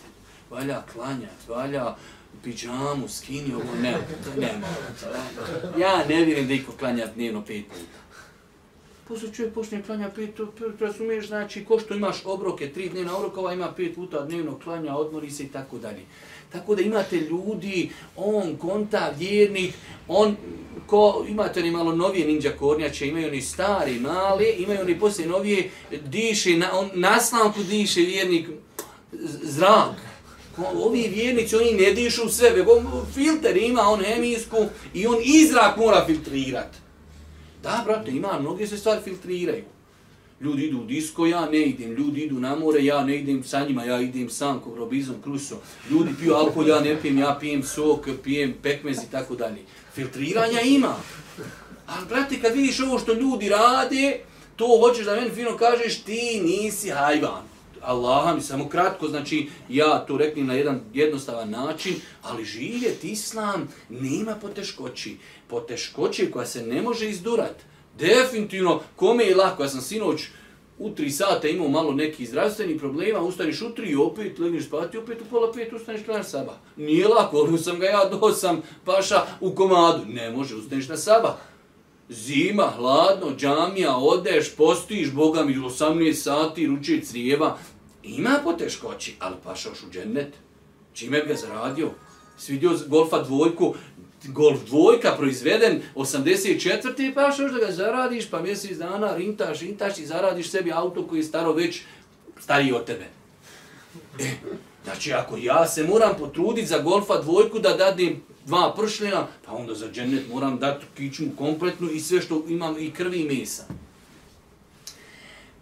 [0.51, 1.97] valja klanjati, valja
[2.43, 3.97] piđamu, skini ovo, ne,
[4.39, 4.53] ne,
[5.79, 8.05] Ja ne vjerujem da iko klanja dnevno pet puta.
[9.09, 10.31] Posle čovjek počne klanja pet,
[10.81, 15.31] razumiješ, znači, ko što imaš obroke, tri dnevna obrokova, ima pet puta dnevno klanja, odmori
[15.31, 16.03] se i tako dalje.
[16.53, 19.75] Tako da imate ljudi, on, konta, vjernik,
[20.09, 20.37] on,
[20.87, 25.71] ko, imate oni malo novije ninja kornjače, imaju oni stari, male, imaju oni poslije novije,
[26.07, 28.49] diše, na, on, naslanku diše vjernik,
[29.43, 30.04] zrak
[30.75, 34.57] ovi vjernici, oni ne dišu sve, sebe, on filter ima, on hemijsku
[34.95, 36.79] i on izrak mora filtrirati.
[37.63, 39.65] Da, brate, ima, mnoge se stvari filtriraju.
[40.41, 41.93] Ljudi idu u disko, ja ne idem.
[41.93, 45.57] Ljudi idu na more, ja ne idem sa njima, ja idem sam ko robizom, kruso.
[45.91, 49.63] Ljudi piju alkohol, ja ne pijem, ja pijem sok, pijem pekmez i tako dalje.
[49.95, 50.97] Filtriranja ima.
[51.87, 54.21] Ali, brate, kad vidiš ovo što ljudi rade,
[54.57, 57.54] to hoćeš da meni fino kažeš, ti nisi hajvan.
[57.85, 63.69] Allaha mi samo kratko, znači ja to rekli na jedan jednostavan način, ali živjet islam
[63.89, 65.17] nema poteškoći.
[65.49, 67.57] Poteškoći koja se ne može izdurat.
[67.99, 70.21] Definitivno, kome je lako, ja sam sinoć
[70.79, 75.21] u tri sata imao malo neki zdravstveni problema, ustaniš u tri, opet legneš spati, opet
[75.21, 76.59] u pola pet ustaniš na saba.
[76.77, 80.05] Nije lako, ono sam ga ja dosam paša u komadu.
[80.07, 81.39] Ne može, ustaniš na saba.
[82.09, 87.59] Zima, hladno, džamija, odeš, postiš, Boga mi, 18 sati, ručaj crijeva,
[88.05, 90.35] Ima poteškoći, ali pašaš u džennet.
[90.95, 91.91] Čime bi ga zaradio?
[92.39, 93.75] Svidio golfa dvojku,
[94.25, 97.15] golf dvojka proizveden 84.
[97.15, 101.19] pa što da ga zaradiš, pa mjesec dana rintaš, rintaš i zaradiš sebi auto koji
[101.19, 101.83] je staro već
[102.41, 103.07] stariji od tebe.
[104.21, 104.31] E,
[104.85, 109.75] znači ako ja se moram potruditi za golfa dvojku da dadim dva pršljena, pa onda
[109.75, 113.65] za džennet moram dati kičmu kompletnu i sve što imam i krvi i mesa.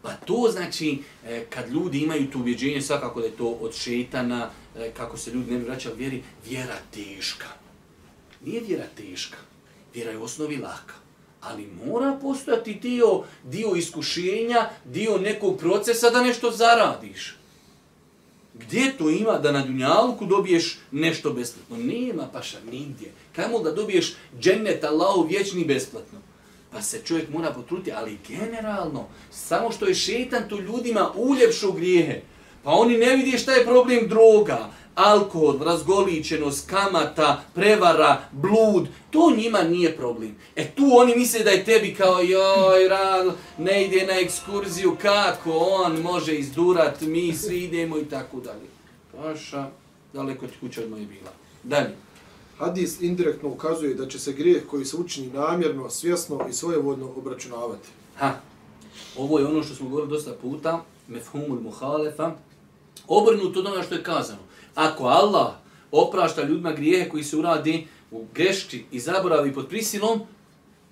[0.03, 4.51] Pa to znači, e, kad ljudi imaju to ubjeđenje, svakako da je to od šetana,
[4.77, 7.49] e, kako se ljudi ne bi vraćali vjeri, vjera teška.
[8.45, 9.37] Nije vjera teška,
[9.95, 10.95] vjera je u osnovi laka.
[11.41, 17.37] Ali mora postojati dio, dio iskušenja, dio nekog procesa da nešto zaradiš.
[18.55, 21.77] Gdje to ima da na dunjalku dobiješ nešto besplatno?
[21.77, 23.12] Nema paša nigdje.
[23.37, 26.19] Kajmo da dobiješ džennet Allahu vječni besplatno?
[26.73, 32.21] Pa se čovjek mora potruti, ali generalno, samo što je šetan tu ljudima uljepšu grijehe.
[32.63, 39.63] Pa oni ne vidi šta je problem droga, alkohol, razgoličenost, kamata, prevara, blud, to njima
[39.63, 40.37] nije problem.
[40.57, 45.51] E tu oni misle da je tebi kao, joj, rad, ne ide na ekskurziju, kako
[45.59, 48.69] on može izdurat, mi svi idemo i tako dalje.
[49.17, 49.67] Paša,
[50.13, 51.31] daleko ti kuća od moje bila.
[51.63, 51.97] Dalje.
[52.62, 57.88] Hadis indirektno ukazuje da će se grijeh koji se učini namjerno, svjesno i svojevodno obračunavati.
[58.16, 58.35] Ha.
[59.16, 62.33] Ovo je ono što smo govorili dosta puta, mefhumul muhalefa,
[63.09, 64.38] obrnuto od onoga što je kazano.
[64.75, 65.53] Ako Allah
[65.90, 70.20] oprašta ljudima grijehe koji se uradi u greški i zaboravi pod prisilom,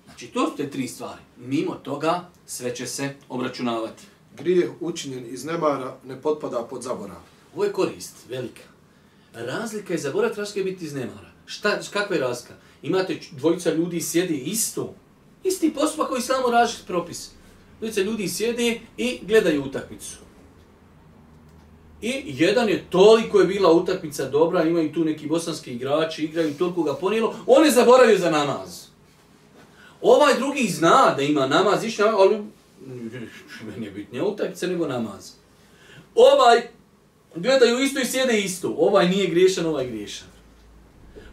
[0.05, 1.21] znači to su te tri stvari.
[1.37, 4.03] Mimo toga sve će se obračunavati.
[4.37, 7.21] Grijeh učinjen iz nemara ne potpada pod zaborav.
[7.55, 8.63] Ovo je korist, velika.
[9.33, 11.30] Razlika je zaborav, razlika je biti iz nemara.
[11.45, 12.53] Šta, kakva je razlika?
[12.81, 14.93] Imate dvojica ljudi sjede isto,
[15.43, 17.29] isti postupak koji samo različit propis.
[17.79, 20.17] Dvojica ljudi sjede i gledaju utakmicu.
[22.01, 26.83] I jedan je toliko je bila utakmica dobra, imaju tu neki bosanski igrači, igraju toliko
[26.83, 28.85] ga ponijelo, on je zaboravio za namaz.
[30.01, 32.37] Ovaj drugi zna da ima namaz, išli, ali
[33.67, 35.31] meni je bitnija utakmica nego namaz.
[36.15, 36.61] Ovaj
[37.35, 38.75] gledaju isto i sjede isto.
[38.77, 40.27] Ovaj nije griješan, ovaj griješan.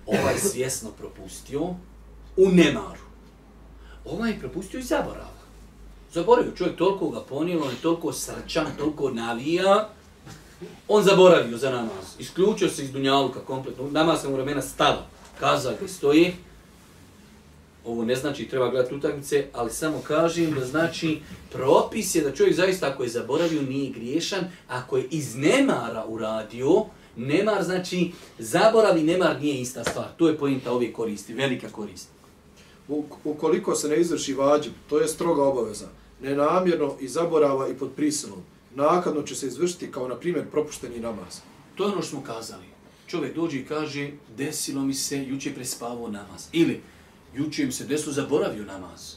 [0.09, 1.61] Ovaj svjesno propustio
[2.37, 3.01] u nemaru.
[4.05, 5.39] Ovaj je propustio i zaborava.
[6.13, 9.89] Zaboravio, čovjek toliko ga ponijelo, on je toliko srčan, toliko navija,
[10.89, 12.07] on zaboravio za namaz.
[12.19, 13.91] Isključio se iz dunjaluka kompletno.
[13.91, 15.07] Namaz sam u vremena stalo,
[15.41, 16.33] Kazao gdje stoji.
[17.85, 21.21] Ovo ne znači treba gledati utakmice, ali samo kažem da znači
[21.53, 26.85] propis je da čovjek zaista ako je zaboravio nije griješan, ako je iz nemara uradio,
[27.19, 30.07] nemar znači zaboravi nemar nije ista stvar.
[30.17, 32.09] To je pojenta ove koristi, velika korist.
[33.25, 35.89] Ukoliko se ne izvrši vađib, to je stroga obaveza,
[36.23, 38.39] nenamjerno i zaborava i pod prisilom,
[38.75, 41.41] nakadno će se izvršiti kao, na primjer, propušteni namaz.
[41.75, 42.65] To je ono što smo kazali.
[43.07, 46.49] Čovjek dođe i kaže, desilo mi se, juče prespavao namaz.
[46.53, 46.81] Ili,
[47.35, 49.15] juče mi se desilo, zaboravio namaz.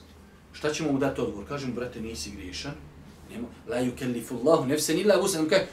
[0.53, 1.47] Šta ćemo mu dati odgovor?
[1.47, 2.73] Kažem, brate, nisi griješan.
[3.31, 5.49] Nemo, la yukellifu Allahu nefsen illa vusan.
[5.49, 5.67] Kaj,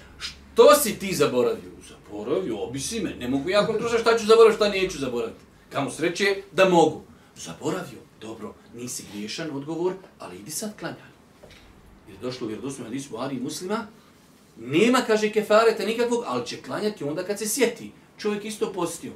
[0.58, 1.70] To si ti zaboravio?
[1.88, 3.14] Zaboravio, obisi me.
[3.14, 5.40] Ne mogu ja kontrolišati šta ću zaboraviti, šta neću zaboraviti.
[5.72, 7.02] Kamo sreće da mogu.
[7.36, 7.98] Zaboravio.
[8.20, 11.08] Dobro, nisi griješan odgovor, ali idi sad klanjaj
[12.08, 13.86] jer došlo u vjerodostojnom hadisu Buhari i Muslima,
[14.56, 17.92] nema, kaže, kefareta nikakvog, ali će klanjati onda kad se sjeti.
[18.18, 19.12] Čovjek isto postio.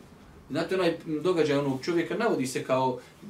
[0.51, 3.29] Znate, onaj događaj onog čovjeka navodi se kao mm,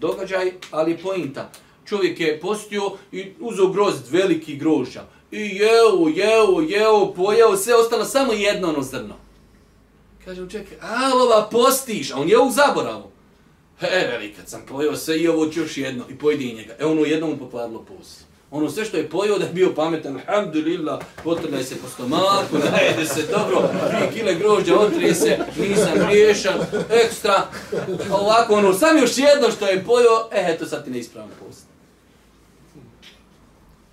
[0.00, 1.50] događaj, ali je.
[1.84, 5.15] Čovjek je postio i uzeo grozd, veliki grožđa.
[5.30, 9.14] I jeo, jeo, jeo, pojeo, sve ostalo, samo jedno ono zrno.
[10.24, 13.10] Kaže mu čekaj, alova, postiš, a on je u zaboravu.
[13.80, 16.74] He, veli, kad sam pojeo sve i ovo ću još jedno, i pojedi njega.
[16.78, 18.26] E, ono jedno mu pokladilo post.
[18.50, 23.06] Ono sve što je pojeo da je bio pametan, alhamdulillah, potrljaj se po stomaku, najede
[23.06, 26.60] se dobro, dvije kile grožđa, otrije se, nisam riješan,
[26.90, 27.46] ekstra.
[28.10, 31.64] Ovako, ono, sam još jedno što je pojeo, e, eto sad ti ne ispravam post.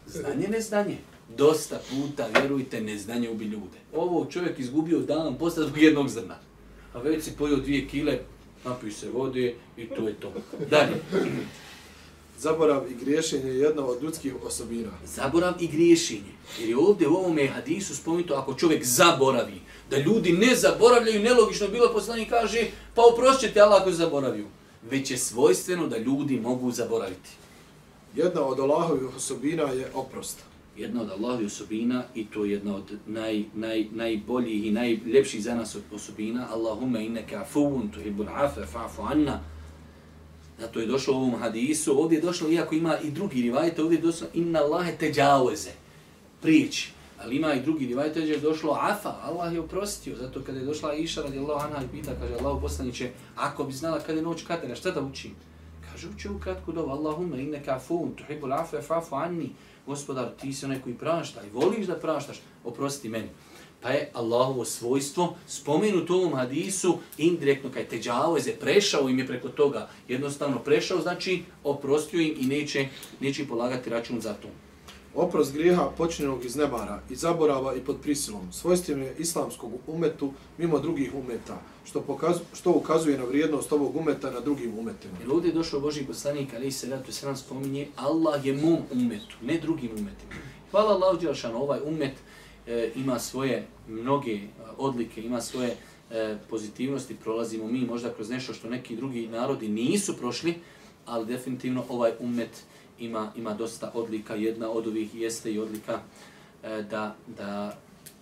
[0.05, 0.97] Znanje, ne znanje.
[1.37, 3.77] Dosta puta, vjerujte, neznanje ubi ljude.
[3.93, 6.39] Ovo čovjek izgubio dan posta zbog jednog zrna.
[6.93, 8.19] A već si pojio dvije kile,
[8.65, 10.33] napij se vode i to je to.
[10.69, 11.01] Dalje.
[12.37, 14.91] Zaborav i griješenje je jedna od ljudskih osobina.
[15.05, 16.33] Zaborav i griješenje.
[16.59, 21.67] Jer je ovdje u ovom hadisu spomenuto ako čovjek zaboravi, da ljudi ne zaboravljaju, nelogično
[21.67, 24.47] bilo poslani kaže, pa oprošćete Allah ako zaboraviju.
[24.91, 27.29] Već je svojstveno da ljudi mogu zaboraviti.
[28.15, 30.37] Jedna od Allahovih osobina je oprost.
[30.77, 35.55] Jedna od Allahovih osobina i to je jedna od naj, naj, najboljih i najljepših za
[35.55, 36.47] nas osobina.
[36.51, 39.39] Allahumma innaka afuvun tuhibbul afa fa'fu anna.
[40.59, 43.97] Zato je došlo u ovom hadisu, ovdje je došlo, iako ima i drugi rivajte, ovdje
[43.97, 45.71] je došlo inna Allahe teđaveze,
[46.41, 46.91] prijeći.
[47.23, 50.15] Ali ima i drugi rivajte, je došlo afa, Allah je oprostio.
[50.15, 53.73] Zato kada je došla Iša radi Allah anha i pita, kaže Allah poslaniće, ako bi
[53.73, 55.31] znala kada je noć katera, šta da učim?
[55.91, 59.49] Kaže, uči u kratku dovu, Allahumma inne afuvun tuhibbul afa fa'fu anni.
[59.85, 63.29] Gospodar, ti si onaj koji prašta i voliš da praštaš, oprosti meni
[63.83, 67.85] pa je Allahovo svojstvo spomenuto u ovom hadisu indirektno kaj
[68.47, 72.87] je prešao im je preko toga, jednostavno prešao, znači oprostio im i neće,
[73.19, 74.47] neće polagati račun za to.
[75.15, 78.51] Oprost grijeha počinjenog iz nemara i zaborava i pod prisilom.
[78.51, 84.31] Svojstvim je islamskog umetu mimo drugih umeta, što, pokazu, što ukazuje na vrijednost ovog umeta
[84.31, 85.13] na drugim umetima.
[85.19, 88.77] Jer ovdje je došao Boži poslanik, ali se ratu se nam spominje, Allah je mom
[88.91, 90.33] umetu, ne drugim umetima.
[90.71, 92.13] Hvala Allah, Đelšan, ovaj umet
[92.67, 94.47] e, ima svoje mnoge e,
[94.77, 95.75] odlike, ima svoje
[96.11, 100.55] e, pozitivnosti, prolazimo mi možda kroz nešto što neki drugi narodi nisu prošli,
[101.05, 102.63] ali definitivno ovaj umet
[102.99, 104.35] ima ima dosta odlika.
[104.35, 105.99] Jedna od ovih jeste i odlika
[106.63, 107.77] e, da, da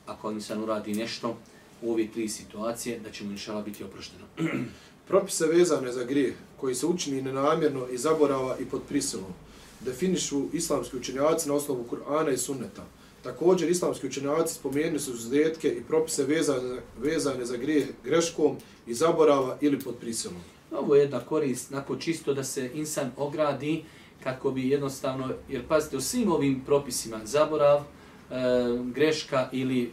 [0.06, 1.38] ako insan uradi nešto
[1.82, 4.26] u ove tri situacije, da će mu inšala biti oprošteno.
[5.08, 9.34] Propise vezane za grijeh, koji se učini nenamjerno i zaborava i pod prisilom,
[9.80, 12.86] definišu islamski učenjaci na osnovu Kur'ana i Sunneta.
[13.24, 18.58] Također, islamski učenjaci spomenuli su izuzetke i propise vezane, vezane za grijeh greškom
[18.88, 20.42] i zaborava ili pod prisilom.
[20.72, 23.84] Ovo je jedna korist, nakon čisto da se insan ogradi
[24.24, 27.84] kako bi jednostavno, jer pazite, u svim ovim propisima, zaborav, e,
[28.94, 29.92] greška ili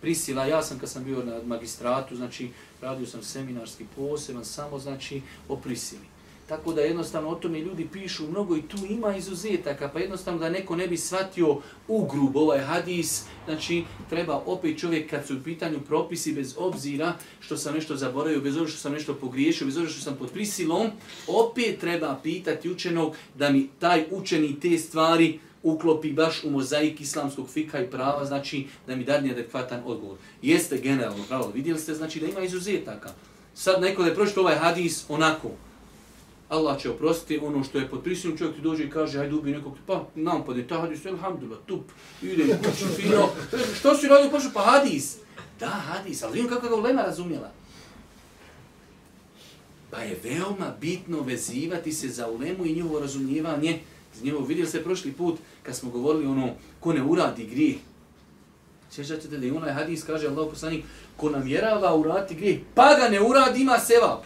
[0.00, 5.22] prisila, ja sam kad sam bio na magistratu, znači radio sam seminarski poseban, samo znači
[5.48, 6.09] o prisili.
[6.50, 10.48] Tako da jednostavno o tome ljudi pišu mnogo i tu ima izuzetaka, pa jednostavno da
[10.50, 11.56] neko ne bi shvatio
[11.88, 17.12] u grub ovaj hadis, znači treba opet čovjek kad su u pitanju propisi bez obzira
[17.40, 20.30] što sam nešto zaboravio, bez obzira što sam nešto pogriješio, bez obzira što sam pod
[20.30, 20.90] prisilom,
[21.26, 27.48] opet treba pitati učenog da mi taj učeni te stvari uklopi baš u mozaik islamskog
[27.48, 30.16] fika i prava, znači da mi dadne adekvatan odgovor.
[30.42, 33.10] Jeste generalno pravo, vidjeli ste, znači da ima izuzetaka.
[33.54, 35.50] Sad neko da je prošlo ovaj hadis onako,
[36.50, 39.50] Allah će oprostiti ono što je pod prisilom, čovjek ti dođe i kaže, ajde ubi
[39.50, 41.82] nekog, pa nam pa ta hadis, alhamdulillah, tup,
[42.22, 43.28] ide, kući, fino,
[43.78, 45.16] što si radio, pošao, pa hadis.
[45.60, 47.50] Da, hadis, ali vidim kako ga ulema razumjela.
[49.90, 53.80] Pa je veoma bitno vezivati se za ulemu i njihovo razumijevanje.
[54.22, 57.76] Njihovo vidjeli se prošli put kad smo govorili ono, ko ne uradi grijeh.
[58.90, 60.84] Sjećate da je onaj hadis kaže Allah poslanik,
[61.16, 64.24] ko namjerava urati grijeh, pa ga ne uradi, ima sevap.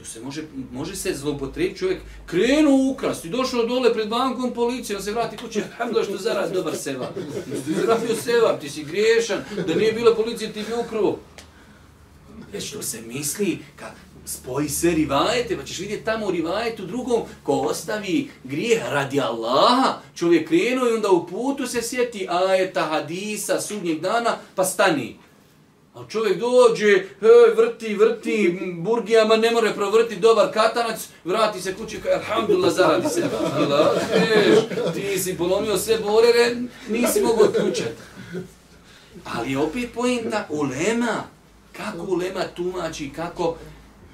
[0.00, 5.02] To se može, može se zlopotrebiti čovjek krenu ukrasti, došao dole pred bankom policije, on
[5.02, 7.12] se vrati kući, hamdala što zaradi dobar seva.
[7.66, 11.18] Ti si seva, ti si griješan, da nije bila policija ti bi ukruo.
[12.52, 13.90] Već što se misli, kad
[14.24, 20.00] spoji se rivajete, pa ćeš vidjeti tamo u rivajetu drugom, ko ostavi grijeh radi Allaha,
[20.14, 25.16] čovjek krenuo i onda u putu se sjeti ajeta, hadisa, sudnjeg dana, pa stani.
[26.00, 32.00] A čovjek dođe, hej, vrti, vrti, burgijama ne more provrti dobar katanac, vrati se kući,
[32.00, 33.24] kaj, alhamdulillah, zaradi se.
[33.54, 33.98] Allah,
[34.94, 36.56] ti si polomio sve borere,
[36.88, 37.94] nisi mogu otključati.
[39.24, 41.24] Ali opet pojenta, ulema,
[41.72, 43.56] kako ulema tumači, kako,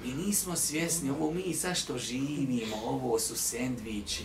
[0.05, 4.23] mi nismo svjesni, ovo mi zašto živimo, ovo su sendviči,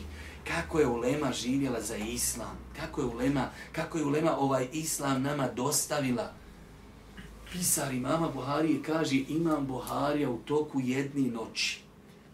[0.48, 5.48] kako je ulema živjela za islam, kako je ulema, kako je ulema ovaj islam nama
[5.57, 6.41] dostavila,
[7.53, 11.81] pisar imama Buharije kaže imam Buharija u toku jedne noći.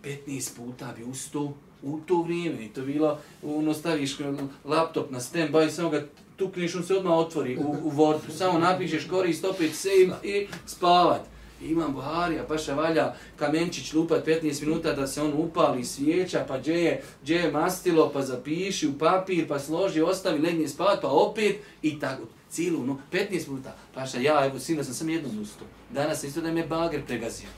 [0.04, 1.52] 15 puta bi ustao
[1.82, 2.64] u to vrijeme.
[2.64, 4.16] I to bilo, ono staviš
[4.64, 8.30] laptop na stand-by, samo ga tukneš, on se odmah otvori u, u Wordu.
[8.36, 11.20] Samo napišeš korist, opet save i spavat.
[11.62, 16.58] Imam Buharija, pa še valja kamenčić lupat 15 minuta da se on upali svijeća, pa
[16.58, 21.08] gdje je, gdje je mastilo, pa zapiši u papir, pa složi, ostavi, legne spavat, pa
[21.08, 23.76] opet i tako cijelu, no, 15 minuta.
[23.94, 25.66] Paša, ja, evo, sino sam sam jednom ustao.
[25.90, 27.48] Danas isto da me bager pregazio.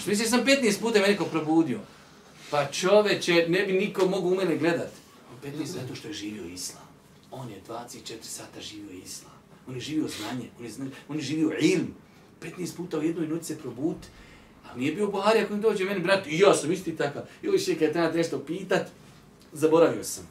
[0.00, 1.80] Što misliš, sam 15 puta me neko probudio.
[2.50, 4.90] Pa čoveče, ne bi niko mogu u mene gledat.
[5.44, 6.88] 15 zato što je živio islam.
[7.30, 9.32] On je 24 sata živio islam.
[9.68, 11.94] On je živio znanje, on je, znanje, on je živio ilm.
[12.42, 13.96] 15 puta u jednoj noći se probud.
[14.64, 17.22] A nije bio Buharija koji dođe meni, brat, i ja sam isti takav.
[17.42, 18.86] I še kad treba nešto pitat,
[19.52, 20.28] zaboravio sam.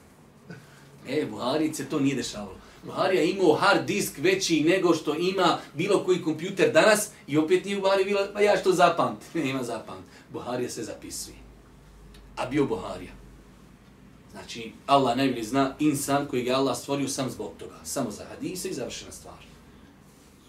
[1.07, 2.57] E, Buharice, to nije dešavalo.
[2.83, 7.77] Buharija imao hard disk veći nego što ima bilo koji kompjuter danas i opet nije
[7.77, 9.19] u Buhari bilo, pa ja što zapamt.
[9.33, 10.05] Ne ima zapamt.
[10.33, 11.35] Buharija se zapisuje.
[12.35, 13.11] A bio Buharija.
[14.31, 17.75] Znači, Allah najbolje zna insan koji ga Allah stvorio sam zbog toga.
[17.83, 19.47] Samo za hadise i završena stvar.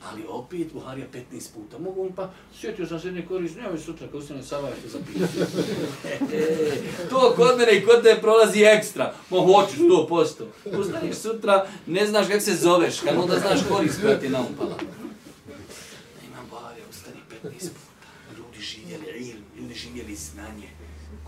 [0.04, 1.78] Ali opet Buharija 15 puta.
[1.78, 2.30] Mogu on pa,
[2.60, 5.38] sjetio sam se jedne korist, nemoj sutra kad ustane Sava, te zapisati.
[7.10, 9.14] to kod mene i kod te prolazi ekstra.
[9.30, 10.44] Mo hoću 100%.
[10.78, 14.76] Ustaneš sutra, ne znaš kako se zoveš, kad onda znaš korist koja ti je naumpala.
[14.76, 18.08] Da imam Buharija, ustani 15 puta.
[18.36, 20.68] Ljudi živjeli ilm, ljudi živjeli znanje.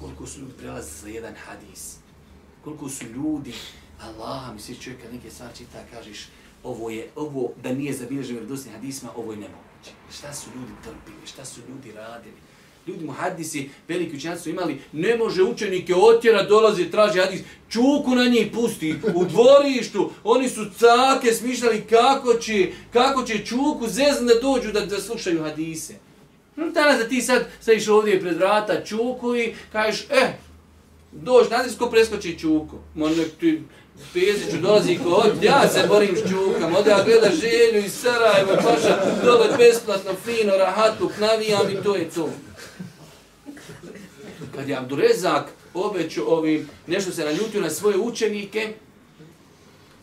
[0.00, 1.96] Koliko su ljudi prelazi za jedan hadis.
[2.64, 3.54] Koliko su ljudi,
[4.02, 6.28] Allah, misliš čovjek kad neke stvari čita, kažeš,
[6.62, 9.90] ovo je, ovo da nije zabilježeno vjerodostojnim hadisma, ovo je nemoguće.
[10.12, 12.36] Šta su ljudi trpili, šta su ljudi radili?
[12.86, 18.14] Ljudi mu hadisi, veliki učenjaci su imali, ne može učenike otjera, dolazi, traži hadis, čuku
[18.14, 24.26] na njih pusti, u dvorištu, oni su cake smišljali kako će, kako će čuku zezn
[24.26, 25.94] da dođu da, da slušaju hadise.
[26.56, 30.32] No, Danas da ti sad stojiš ovdje pred vrata čuku i kažeš, eh,
[31.12, 32.76] dođi, nadis ko preskoči čuku.
[32.94, 33.62] Možda ti
[34.12, 39.22] Peziću dolazi kod, ja se borim s čukama, ode ja gleda želju iz Sarajeva, paša,
[39.24, 42.30] dole besplatno, fino, rahatuk, navijam i to je to.
[44.54, 45.44] Kad je Abdurezak
[45.74, 48.74] obećao ovim, nešto se naljutio na svoje učenike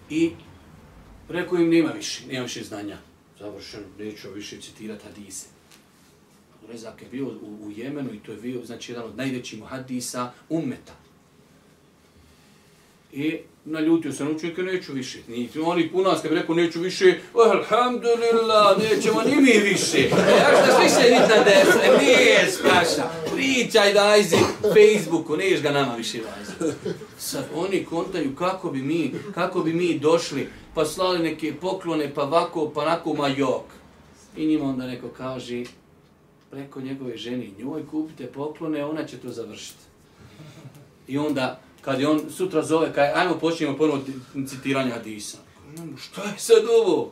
[0.09, 0.31] i
[1.29, 2.97] rekao im nema više, nema više znanja.
[3.39, 5.45] Završeno, neću više citirati hadise.
[6.67, 10.31] Rezak je bio u, u Jemenu i to je bio znači, jedan od najvećih muhadisa
[10.49, 10.93] ummeta.
[13.13, 15.19] I naljutio se na učenike, neću više.
[15.27, 17.19] Ni oni puno nas kad bi rekao neću više,
[17.51, 19.97] alhamdulillah, nećemo ni mi više.
[19.97, 21.45] E, ja što više niti na
[21.83, 23.09] E, nije spaša.
[23.35, 26.73] Pričaj dajzi Facebooku, neš ga nama više dajzi.
[27.17, 32.23] Sad oni kontaju kako bi mi, kako bi mi došli, pa slali neke poklone, pa
[32.23, 33.65] vako, pa nako, ma jok.
[34.37, 35.63] I njima onda neko kaže,
[36.51, 39.79] preko njegove ženi, njoj kupite poklone, ona će to završiti.
[41.07, 44.01] I onda, kad je on sutra zove, kaj, ajmo počnemo ponovo
[44.47, 45.37] citiranje hadisa.
[45.97, 47.11] Šta je sad ovo?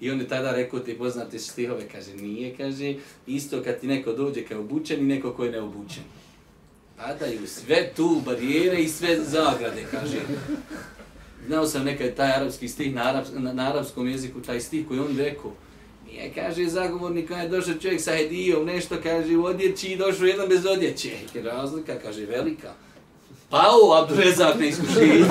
[0.00, 2.94] I on je tada rekao te poznate stihove, kaže, nije, kaže,
[3.26, 6.02] isto kad ti neko dođe kao obučen i neko ko je neobučen.
[6.96, 10.18] Padaju sve tu barijere i sve zagrade, kaže.
[11.46, 15.00] Znao sam nekad taj arapski stih na, arab, na, na arapskom jeziku, taj stih koji
[15.00, 15.52] on rekao,
[16.12, 20.26] nije, kaže, zagovornik, kada je došao čovjek sa hedijom, nešto, kaže, u odjeći i došao
[20.26, 21.10] jedan bez odjeće.
[21.34, 22.74] Razlika, kaže, velika.
[23.50, 25.24] Pao Abdurezak na iskušenje.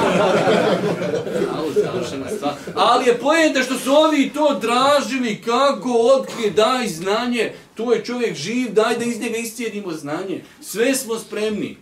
[1.51, 2.53] Pao, završena stvar.
[2.75, 8.35] Ali je pojenta što su ovi to dražili, kako otkrije, daj znanje, to je čovjek
[8.35, 10.43] živ, daj da iz njega iscijedimo znanje.
[10.61, 11.77] Sve smo spremni.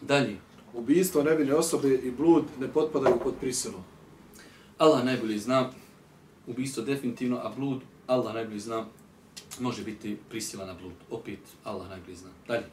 [0.00, 0.36] Dalje.
[0.74, 3.84] Ubijstvo nevine osobe i blud ne potpadaju pod prisilom.
[4.78, 5.70] Allah najbolje zna,
[6.46, 8.86] ubijstvo definitivno, a blud, Allah najbolje zna,
[9.60, 10.92] može biti prisila na blud.
[11.10, 12.30] Opet, Allah najbolje zna.
[12.48, 12.64] Dalje.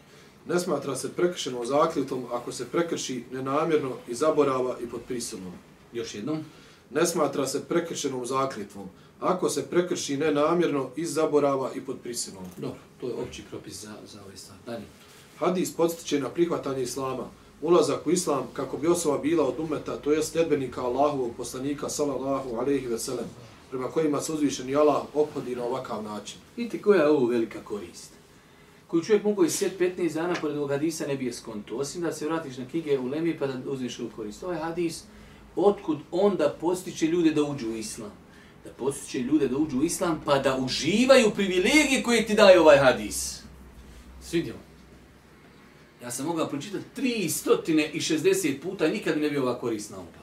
[0.48, 5.54] Ne smatra se prekršenom zakljetom ako se prekrši nenamjerno i zaborava i pod prisilom.
[5.94, 6.38] Još jednom.
[6.90, 12.44] Ne smatra se prekršenom zakljetvom ako se prekrši nenamjerno i zaborava i pod prisilom.
[12.58, 14.58] Dobro, to je opći propis za, za ovaj stvar.
[14.66, 14.86] Dalje.
[15.38, 17.24] Hadis podstiče na prihvatanje islama,
[17.62, 22.56] ulazak u islam kako bi osoba bila od umeta, to je sljedbenika Allahovog poslanika sallallahu
[22.56, 23.26] alaihi ve sellem,
[23.72, 26.38] prema kojima se uzvišeni Allah ophodi na ovakav način.
[26.58, 28.22] Vidite koja je ovo velika korist
[28.92, 31.76] koju čovjek mogu isjet 15 dana pored ovog hadisa ne bi je skonto.
[31.76, 34.44] Osim da se vratiš na knjige u Lemi pa da uzmiš u korist.
[34.44, 35.04] Ovaj hadis,
[35.56, 38.12] otkud onda postiče ljude da uđu u islam?
[38.64, 42.78] Da postiče ljude da uđu u islam pa da uživaju privilegije koje ti daje ovaj
[42.78, 43.42] hadis.
[44.22, 44.56] Svidio?
[46.02, 50.21] Ja sam mogao pročitati 360 puta i nikad mi ne bi ova korist opa.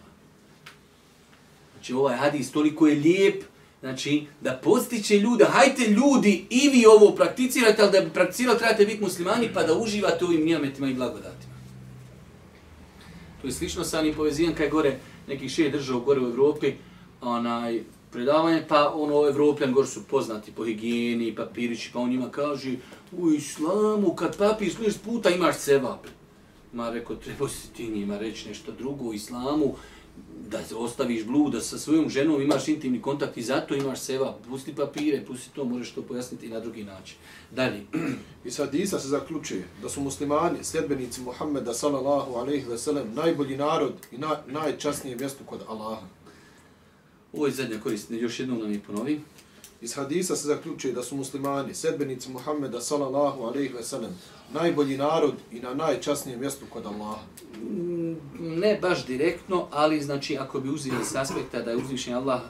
[1.78, 3.44] Znači ovaj hadis toliko je lijep,
[3.80, 8.86] Znači, da postiće ljude, hajte ljudi i vi ovo prakticirajte, ali da bi prakticirali trebate
[8.86, 11.54] biti muslimani pa da uživate ovim nijametima i blagodatima.
[13.40, 14.98] To je slično sa onim povezijan kaj gore
[15.28, 16.72] nekih šest država gore u Evropi,
[17.20, 22.76] onaj, predavanje, pa ono, Evropljan gore su poznati po higijeni, papirići, pa on njima kaže,
[23.12, 26.06] u islamu, kad papir služiš puta, imaš cevap.
[26.72, 29.74] Ma rekao, treba si ti njima reći nešto drugo u islamu,
[30.50, 35.24] da ostaviš bluda sa svojom ženom, imaš intimni kontakt i zato imaš seva, pusti papire,
[35.26, 37.16] pusti to, možeš to pojasniti i na drugi način.
[37.50, 37.86] Dalje.
[38.44, 43.56] I sad Isa se zaključuje da su muslimani, sljedbenici Muhammeda sallallahu alaihi ve sellem, najbolji
[43.56, 46.06] narod i na, najčasnije mjesto kod Allaha.
[47.32, 49.24] Ovo je zadnja korist, još jednom nam je ponovim.
[49.80, 54.10] Iz hadisa se zaključuje da su muslimani, sedbenici Muhammeda sallallahu alaihi ve sellem,
[54.53, 57.22] najbolji narod i na najčasnijem mjestu kod Allaha.
[57.62, 62.40] Mm, ne baš direktno, ali znači ako bi uzeli s aspekta da je uzvišen Allah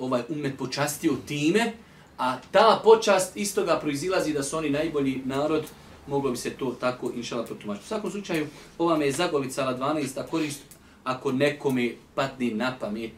[0.00, 1.72] ovaj umet počastio time,
[2.18, 5.64] a ta počast istoga proizilazi da su oni najbolji narod,
[6.06, 7.84] moglo bi se to tako inšala protumačiti.
[7.84, 8.46] U svakom slučaju,
[8.78, 10.26] ova me je zagolicala 12.
[10.30, 10.62] korist
[11.04, 13.12] ako nekome padne na pamet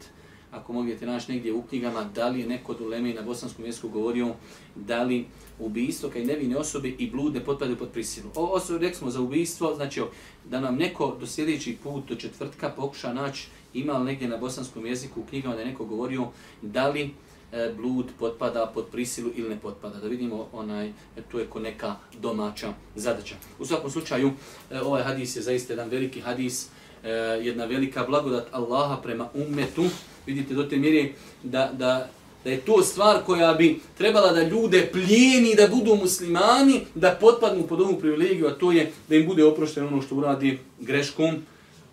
[0.53, 3.89] ako možete naći negdje u knjigama, da li je neko od uleme na bosanskom jeziku
[3.89, 4.33] govorio
[4.75, 5.25] da li
[5.59, 8.29] ubijstvo kaj nevine osobe i blude ne potpadaju pod prisilu.
[8.35, 10.01] O, osobe, rekli smo za ubijstvo, znači
[10.49, 14.85] da nam neko do sljedećeg put, do četvrtka, pokuša naći ima li negdje na bosanskom
[14.85, 16.27] jeziku u knjigama da je neko govorio
[16.61, 17.09] da li
[17.51, 19.99] e, blud potpada pod prisilu ili ne potpada.
[19.99, 20.93] Da vidimo, onaj,
[21.31, 23.35] to je ko neka domaća zadaća.
[23.59, 24.31] U svakom slučaju,
[24.71, 26.69] e, ovaj hadis je zaista jedan veliki hadis,
[27.03, 27.09] e,
[27.41, 29.83] jedna velika blagodat Allaha prema ummetu,
[30.25, 31.09] vidite do te mjere
[31.43, 32.09] da, da
[32.43, 37.67] da je to stvar koja bi trebala da ljude plijeni da budu muslimani, da potpadnu
[37.67, 41.35] pod ovu privilegiju, a to je da im bude oprošteno ono što uradi greškom,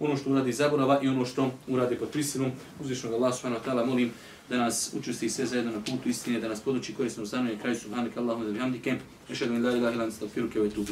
[0.01, 2.53] ono što uradi zaborava i ono što uradi pod prisilom.
[2.81, 4.12] Uzvišnog Allah subhanahu wa ta'ala molim
[4.49, 7.76] da nas učesti sve zajedno na putu istine, da nas poduči korisnom stanu i kraju
[7.76, 8.95] subhanika Allahumma da bihamdike.
[9.31, 10.85] Išadu in la ilaha ilan stavfiruke ovaj tu.